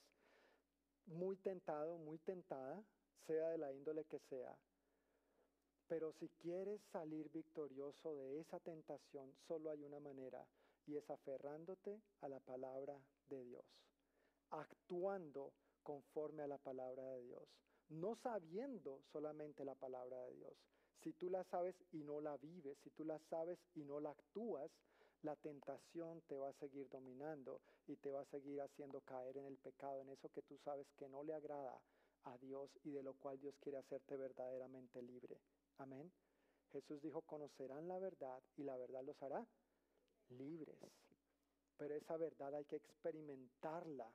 [1.07, 2.83] muy tentado, muy tentada,
[3.25, 4.59] sea de la índole que sea.
[5.87, 10.45] Pero si quieres salir victorioso de esa tentación, solo hay una manera
[10.89, 12.99] y es aferrándote a la palabra
[13.29, 13.65] de Dios,
[14.51, 15.53] actuando
[15.83, 17.47] conforme a la palabra de Dios,
[17.91, 20.55] no sabiendo solamente la palabra de Dios.
[21.03, 24.11] Si tú la sabes y no la vives, si tú la sabes y no la
[24.11, 24.71] actúas,
[25.23, 29.45] la tentación te va a seguir dominando y te va a seguir haciendo caer en
[29.45, 31.81] el pecado, en eso que tú sabes que no le agrada
[32.25, 35.39] a Dios y de lo cual Dios quiere hacerte verdaderamente libre.
[35.77, 36.11] Amén.
[36.73, 39.47] Jesús dijo, conocerán la verdad y la verdad los hará
[40.31, 40.79] libres.
[41.77, 44.13] Pero esa verdad hay que experimentarla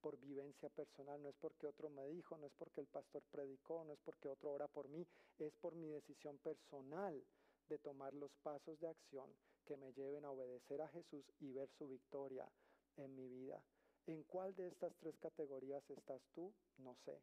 [0.00, 3.84] por vivencia personal, no es porque otro me dijo, no es porque el pastor predicó,
[3.84, 5.06] no es porque otro ora por mí,
[5.38, 7.24] es por mi decisión personal
[7.68, 9.28] de tomar los pasos de acción
[9.64, 12.48] que me lleven a obedecer a Jesús y ver su victoria
[12.96, 13.60] en mi vida.
[14.06, 16.54] ¿En cuál de estas tres categorías estás tú?
[16.78, 17.20] No sé.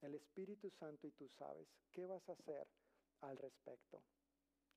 [0.00, 2.66] El Espíritu Santo y tú sabes qué vas a hacer
[3.20, 4.02] al respecto.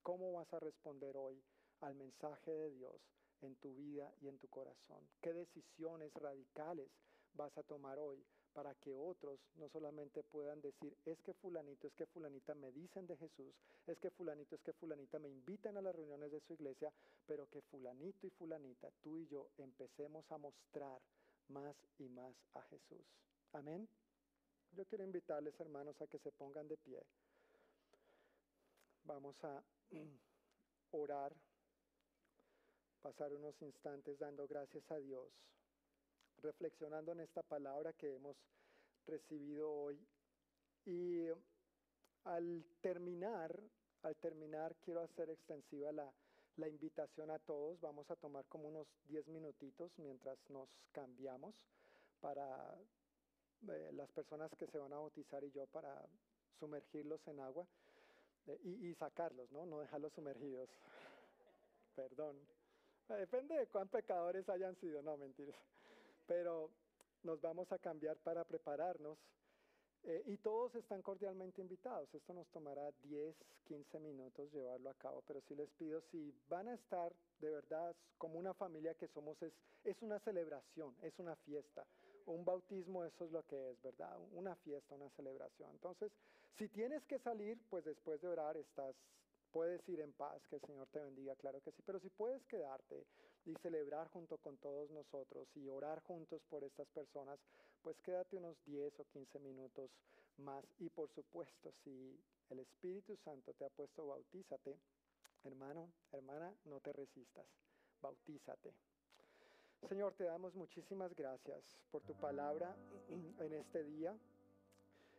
[0.04, 1.42] ¿Cómo vas a responder hoy
[1.82, 3.02] al mensaje de Dios
[3.42, 5.08] en tu vida y en tu corazón?
[5.22, 6.90] ¿Qué decisiones radicales
[7.34, 8.26] vas a tomar hoy
[8.58, 13.06] para que otros no solamente puedan decir, es que fulanito, es que fulanita me dicen
[13.06, 13.54] de Jesús,
[13.86, 16.92] es que fulanito, es que fulanita me invitan a las reuniones de su iglesia,
[17.28, 21.00] pero que fulanito y fulanita, tú y yo, empecemos a mostrar
[21.50, 23.06] más y más a Jesús.
[23.54, 23.88] Amén.
[24.72, 27.06] Yo quiero invitarles, hermanos, a que se pongan de pie.
[29.04, 29.64] Vamos a
[30.92, 31.32] orar
[32.98, 35.30] pasar unos instantes dando gracias a Dios,
[36.42, 38.38] reflexionando en esta palabra que hemos
[39.06, 40.00] recibido hoy.
[40.86, 41.28] Y
[42.24, 43.58] al terminar,
[44.04, 46.14] al terminar quiero hacer extensiva la,
[46.68, 47.80] invitación a todos.
[47.82, 51.54] Vamos a tomar como unos 10 minutitos mientras nos cambiamos
[52.20, 52.76] para
[53.70, 56.04] eh, las personas que se van a bautizar y yo para
[56.60, 57.68] sumergirlos en agua
[58.48, 59.68] eh, y, y sacarlos, ¿no?
[59.68, 60.70] No dejarlos sumergidos.
[61.96, 62.57] Perdón.
[63.20, 65.56] Depende de cuán pecadores hayan sido, no mentiras.
[66.26, 66.70] Pero
[67.24, 69.18] nos vamos a cambiar para prepararnos.
[70.04, 72.14] Eh, y todos están cordialmente invitados.
[72.14, 73.36] Esto nos tomará 10,
[73.66, 77.96] 15 minutos llevarlo a cabo, pero sí les pido, si van a estar de verdad
[78.18, 79.52] como una familia que somos, es,
[79.84, 81.86] es una celebración, es una fiesta.
[82.26, 84.18] Un bautismo, eso es lo que es, ¿verdad?
[84.34, 85.72] Una fiesta, una celebración.
[85.72, 86.12] Entonces,
[86.58, 88.96] si tienes que salir, pues después de orar estás
[89.58, 92.46] Puedes ir en paz, que el Señor te bendiga, claro que sí, pero si puedes
[92.46, 93.08] quedarte
[93.44, 97.40] y celebrar junto con todos nosotros y orar juntos por estas personas,
[97.82, 99.90] pues quédate unos 10 o 15 minutos
[100.38, 100.64] más.
[100.78, 104.78] Y por supuesto, si el Espíritu Santo te ha puesto, bautízate.
[105.44, 107.48] Hermano, hermana, no te resistas,
[108.00, 108.76] bautízate.
[109.90, 112.76] Señor, te damos muchísimas gracias por tu palabra
[113.40, 114.16] en este día.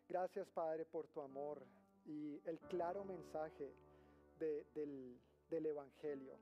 [0.09, 1.67] Gracias, Padre, por tu amor
[2.07, 3.75] y el claro mensaje
[4.39, 6.35] del, Evangelio,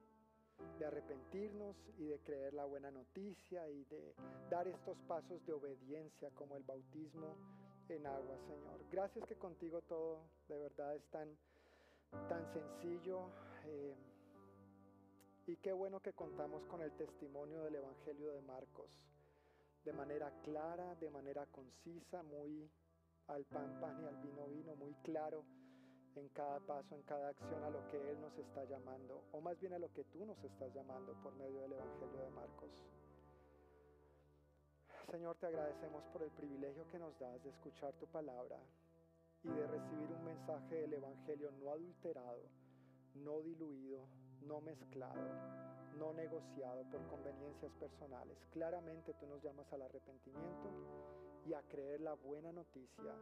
[0.79, 4.15] de arrepentirnos y de creer la buena noticia y de
[4.51, 7.37] dar estos pasos de obediencia como el bautismo
[7.89, 8.81] en agua, Señor.
[8.91, 11.29] Gracias que contigo todo de verdad es tan,
[12.29, 13.31] tan sencillo.
[13.67, 13.95] eh,
[15.49, 18.91] y qué bueno que contamos con el testimonio del Evangelio de Marcos,
[19.85, 22.69] de manera clara, de manera concisa, muy
[23.29, 25.45] al pan, pan y al vino, vino, muy claro
[26.21, 29.59] en cada paso, en cada acción a lo que Él nos está llamando, o más
[29.61, 32.71] bien a lo que tú nos estás llamando por medio del Evangelio de Marcos.
[35.11, 38.59] Señor, te agradecemos por el privilegio que nos das de escuchar tu palabra
[39.45, 42.43] y de recibir un mensaje del Evangelio no adulterado,
[43.15, 44.07] no diluido,
[44.43, 45.23] no mezclado,
[45.99, 48.37] no negociado por conveniencias personales.
[48.51, 50.71] Claramente tú nos llamas al arrepentimiento
[51.47, 53.15] y a creer la buena noticia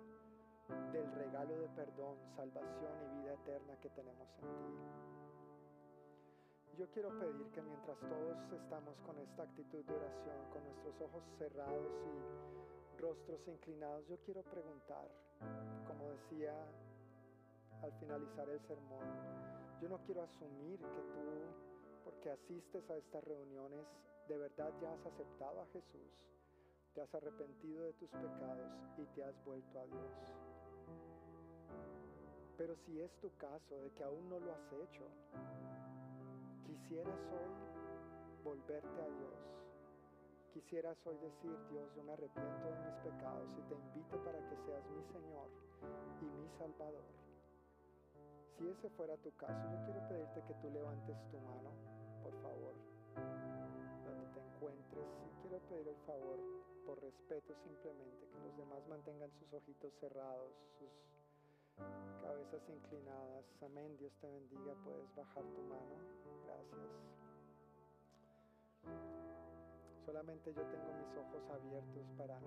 [0.68, 5.14] del regalo de perdón, salvación y vida eterna que tenemos en ti.
[6.78, 11.22] Yo quiero pedir que mientras todos estamos con esta actitud de oración, con nuestros ojos
[11.38, 15.08] cerrados y rostros inclinados, yo quiero preguntar,
[15.86, 16.52] como decía
[17.82, 19.06] al finalizar el sermón,
[19.80, 23.86] yo no quiero asumir que tú, porque asistes a estas reuniones,
[24.28, 26.10] de verdad ya has aceptado a Jesús,
[26.94, 30.43] te has arrepentido de tus pecados y te has vuelto a Dios.
[32.56, 35.04] Pero si es tu caso de que aún no lo has hecho,
[36.64, 39.34] quisieras hoy volverte a Dios.
[40.52, 44.56] Quisieras hoy decir, Dios, yo me arrepiento de mis pecados y te invito para que
[44.66, 45.48] seas mi Señor
[46.20, 47.02] y mi Salvador.
[48.56, 51.70] Si ese fuera tu caso, yo quiero pedirte que tú levantes tu mano,
[52.22, 52.74] por favor,
[54.06, 55.08] donde te encuentres.
[55.26, 56.38] Y quiero pedir el favor,
[56.86, 61.13] por respeto simplemente, que los demás mantengan sus ojitos cerrados, sus
[62.22, 63.44] cabezas inclinadas.
[63.62, 64.74] Amén, Dios te bendiga.
[64.84, 65.96] Puedes bajar tu mano.
[66.46, 67.14] Gracias.
[70.06, 72.38] Solamente yo tengo mis ojos abiertos para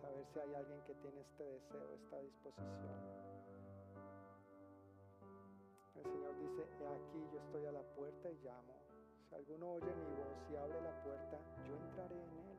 [0.00, 2.96] saber si hay alguien que tiene este deseo, esta disposición.
[5.94, 8.74] El Señor dice, he aquí yo estoy a la puerta y llamo.
[9.28, 12.58] Si alguno oye mi voz y abre la puerta, yo entraré en él,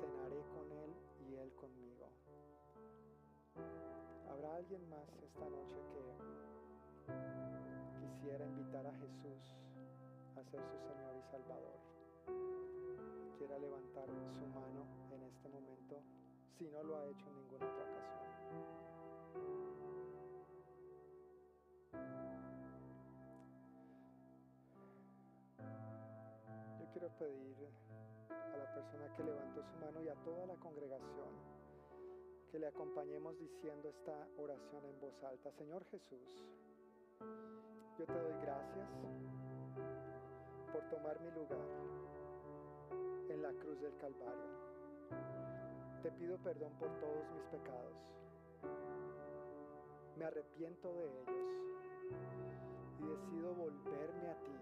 [0.00, 0.94] cenaré con él
[1.28, 2.08] y él conmigo.
[4.34, 6.02] ¿Habrá alguien más esta noche que
[8.00, 9.54] quisiera invitar a Jesús
[10.34, 11.78] a ser su Señor y Salvador?
[13.38, 16.02] Quiera levantar su mano en este momento
[16.58, 18.26] si no lo ha hecho en ninguna otra ocasión.
[26.80, 27.68] Yo quiero pedir
[28.30, 31.63] a la persona que levantó su mano y a toda la congregación
[32.54, 35.50] que le acompañemos diciendo esta oración en voz alta.
[35.58, 36.22] Señor Jesús,
[37.98, 38.88] yo te doy gracias
[40.72, 41.66] por tomar mi lugar
[43.28, 44.52] en la cruz del Calvario.
[46.04, 47.96] Te pido perdón por todos mis pecados.
[50.16, 51.34] Me arrepiento de ellos
[53.00, 54.58] y decido volverme a ti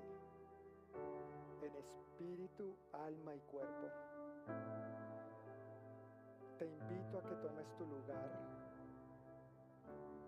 [1.61, 4.92] en espíritu, alma y cuerpo.
[6.63, 8.31] Te invito a que tomes tu lugar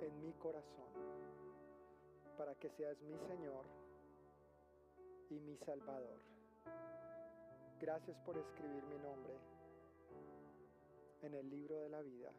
[0.01, 0.90] en mi corazón
[2.36, 3.65] para que seas mi Señor
[5.31, 6.19] y mi Salvador.
[7.81, 9.39] Gracias por escribir mi nombre
[11.23, 12.32] en el libro de la vida.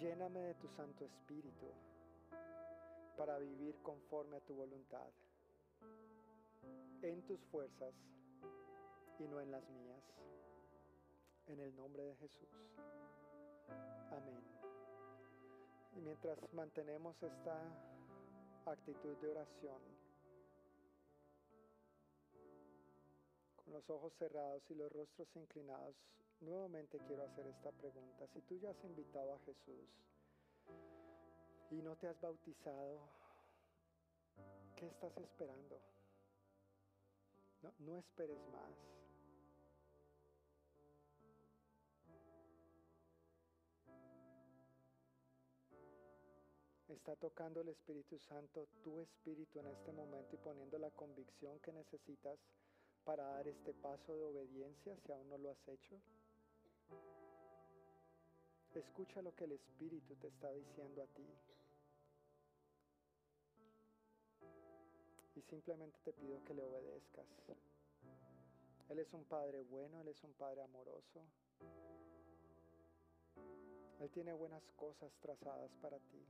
[0.00, 1.66] Lléname de tu Santo Espíritu
[3.18, 5.10] para vivir conforme a tu voluntad,
[7.02, 7.92] en tus fuerzas
[9.18, 10.14] y no en las mías.
[11.46, 12.48] En el nombre de Jesús.
[14.10, 14.42] Amén.
[15.96, 17.60] Y mientras mantenemos esta
[18.66, 19.80] actitud de oración,
[23.56, 25.94] con los ojos cerrados y los rostros inclinados,
[26.40, 28.26] nuevamente quiero hacer esta pregunta.
[28.28, 29.88] Si tú ya has invitado a Jesús
[31.70, 33.00] y no te has bautizado,
[34.76, 35.80] ¿qué estás esperando?
[37.62, 39.03] No, no esperes más.
[46.94, 51.72] Está tocando el Espíritu Santo tu espíritu en este momento y poniendo la convicción que
[51.72, 52.38] necesitas
[53.04, 56.00] para dar este paso de obediencia si aún no lo has hecho.
[58.74, 61.26] Escucha lo que el Espíritu te está diciendo a ti.
[65.34, 67.26] Y simplemente te pido que le obedezcas.
[68.88, 71.24] Él es un Padre bueno, Él es un Padre amoroso.
[73.98, 76.24] Él tiene buenas cosas trazadas para ti.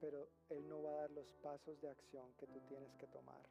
[0.00, 3.42] Pero Él no va a dar los pasos de acción que tú tienes que tomar.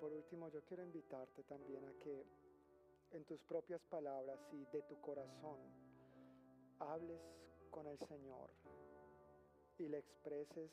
[0.00, 2.24] Por último, yo quiero invitarte también a que
[3.12, 5.58] en tus propias palabras y de tu corazón
[6.78, 7.20] hables
[7.70, 8.50] con el Señor
[9.78, 10.70] y le expreses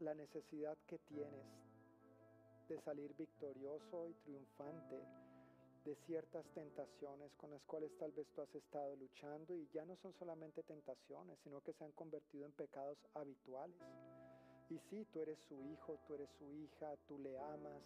[0.00, 1.46] la necesidad que tienes
[2.68, 5.00] de salir victorioso y triunfante
[5.86, 9.96] de ciertas tentaciones con las cuales tal vez tú has estado luchando y ya no
[9.96, 13.78] son solamente tentaciones, sino que se han convertido en pecados habituales.
[14.68, 17.82] Y sí, tú eres su hijo, tú eres su hija, tú le amas,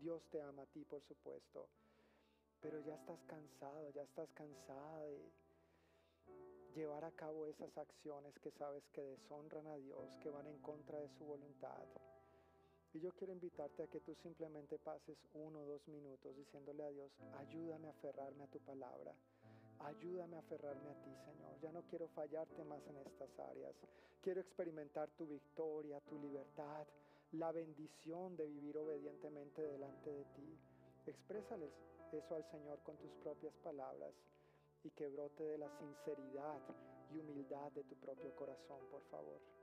[0.00, 1.68] Dios te ama a ti, por supuesto,
[2.60, 5.32] pero ya estás cansado, ya estás cansada de
[6.74, 10.98] llevar a cabo esas acciones que sabes que deshonran a Dios, que van en contra
[10.98, 11.86] de su voluntad.
[12.92, 16.90] Y yo quiero invitarte a que tú simplemente pases uno o dos minutos diciéndole a
[16.90, 19.14] Dios, ayúdame a aferrarme a tu palabra.
[19.80, 21.60] Ayúdame a aferrarme a ti, Señor.
[21.60, 23.74] Ya no quiero fallarte más en estas áreas.
[24.22, 26.86] Quiero experimentar tu victoria, tu libertad,
[27.38, 30.58] la bendición de vivir obedientemente delante de ti.
[31.06, 31.70] Exprésales
[32.12, 34.14] eso al Señor con tus propias palabras
[34.82, 36.60] y que brote de la sinceridad
[37.12, 39.55] y humildad de tu propio corazón, por favor.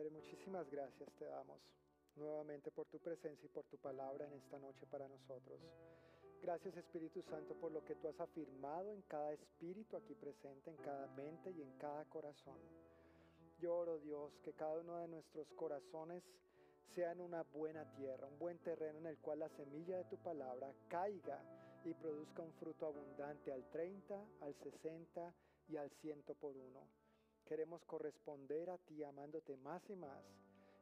[0.00, 1.60] Padre, muchísimas gracias te damos
[2.16, 5.60] nuevamente por tu presencia y por tu palabra en esta noche para nosotros.
[6.40, 10.78] Gracias Espíritu Santo por lo que tú has afirmado en cada espíritu aquí presente, en
[10.78, 12.56] cada mente y en cada corazón.
[13.58, 16.24] Yo oro Dios que cada uno de nuestros corazones
[16.94, 20.16] sea en una buena tierra, un buen terreno en el cual la semilla de tu
[20.16, 21.44] palabra caiga
[21.84, 25.34] y produzca un fruto abundante al 30, al 60
[25.68, 26.99] y al 100 por uno.
[27.50, 30.22] Queremos corresponder a ti amándote más y más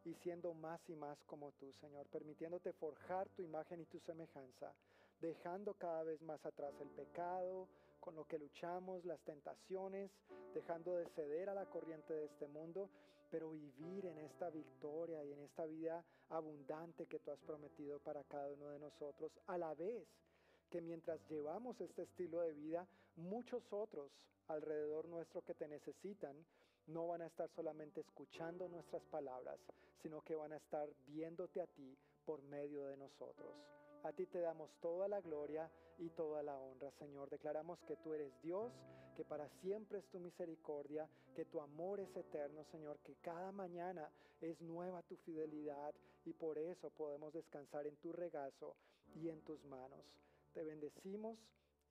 [0.04, 4.74] y siendo más y más como tú, Señor, permitiéndote forjar tu imagen y tu semejanza,
[5.18, 7.68] dejando cada vez más atrás el pecado,
[8.00, 10.10] con lo que luchamos, las tentaciones,
[10.52, 12.90] dejando de ceder a la corriente de este mundo,
[13.30, 18.24] pero vivir en esta victoria y en esta vida abundante que tú has prometido para
[18.24, 20.06] cada uno de nosotros, a la vez
[20.68, 22.86] que mientras llevamos este estilo de vida,
[23.16, 24.12] muchos otros
[24.48, 26.36] alrededor nuestro que te necesitan
[26.88, 29.58] no van a estar solamente escuchando nuestras palabras,
[30.02, 33.54] sino que van a estar viéndote a ti por medio de nosotros.
[34.04, 37.28] A ti te damos toda la gloria y toda la honra, Señor.
[37.30, 38.72] Declaramos que tú eres Dios,
[39.16, 44.10] que para siempre es tu misericordia, que tu amor es eterno, Señor, que cada mañana
[44.40, 45.94] es nueva tu fidelidad
[46.24, 48.76] y por eso podemos descansar en tu regazo
[49.14, 50.04] y en tus manos.
[50.54, 51.38] Te bendecimos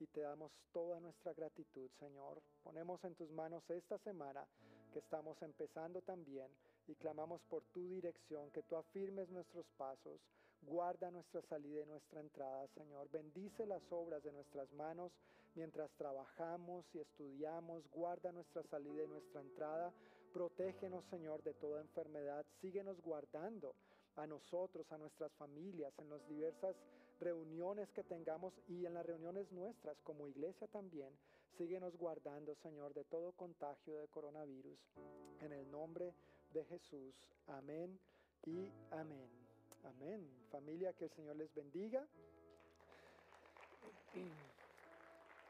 [0.00, 2.40] y te damos toda nuestra gratitud, Señor.
[2.62, 4.46] Ponemos en tus manos esta semana
[4.88, 6.48] que estamos empezando también
[6.86, 10.20] y clamamos por tu dirección, que tú afirmes nuestros pasos,
[10.62, 13.10] guarda nuestra salida y nuestra entrada, Señor.
[13.10, 15.12] Bendice las obras de nuestras manos
[15.54, 19.92] mientras trabajamos y estudiamos, guarda nuestra salida y nuestra entrada.
[20.32, 22.44] Protégenos, Señor, de toda enfermedad.
[22.60, 23.74] Síguenos guardando
[24.16, 26.76] a nosotros, a nuestras familias, en las diversas
[27.20, 31.10] reuniones que tengamos y en las reuniones nuestras como iglesia también.
[31.58, 34.78] Síguenos guardando, Señor, de todo contagio de coronavirus.
[35.40, 36.14] En el nombre
[36.52, 37.16] de Jesús.
[37.48, 37.98] Amén
[38.46, 39.28] y amén.
[39.82, 40.24] Amén.
[40.52, 42.06] Familia, que el Señor les bendiga.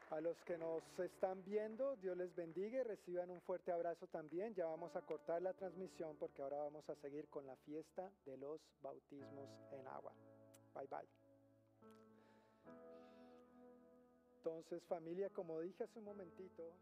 [0.09, 4.55] A los que nos están viendo, Dios les bendiga y reciban un fuerte abrazo también.
[4.55, 8.35] Ya vamos a cortar la transmisión porque ahora vamos a seguir con la fiesta de
[8.37, 10.11] los bautismos en agua.
[10.73, 11.18] Bye bye.
[14.57, 16.73] Entonces familia, como dije hace un momentito,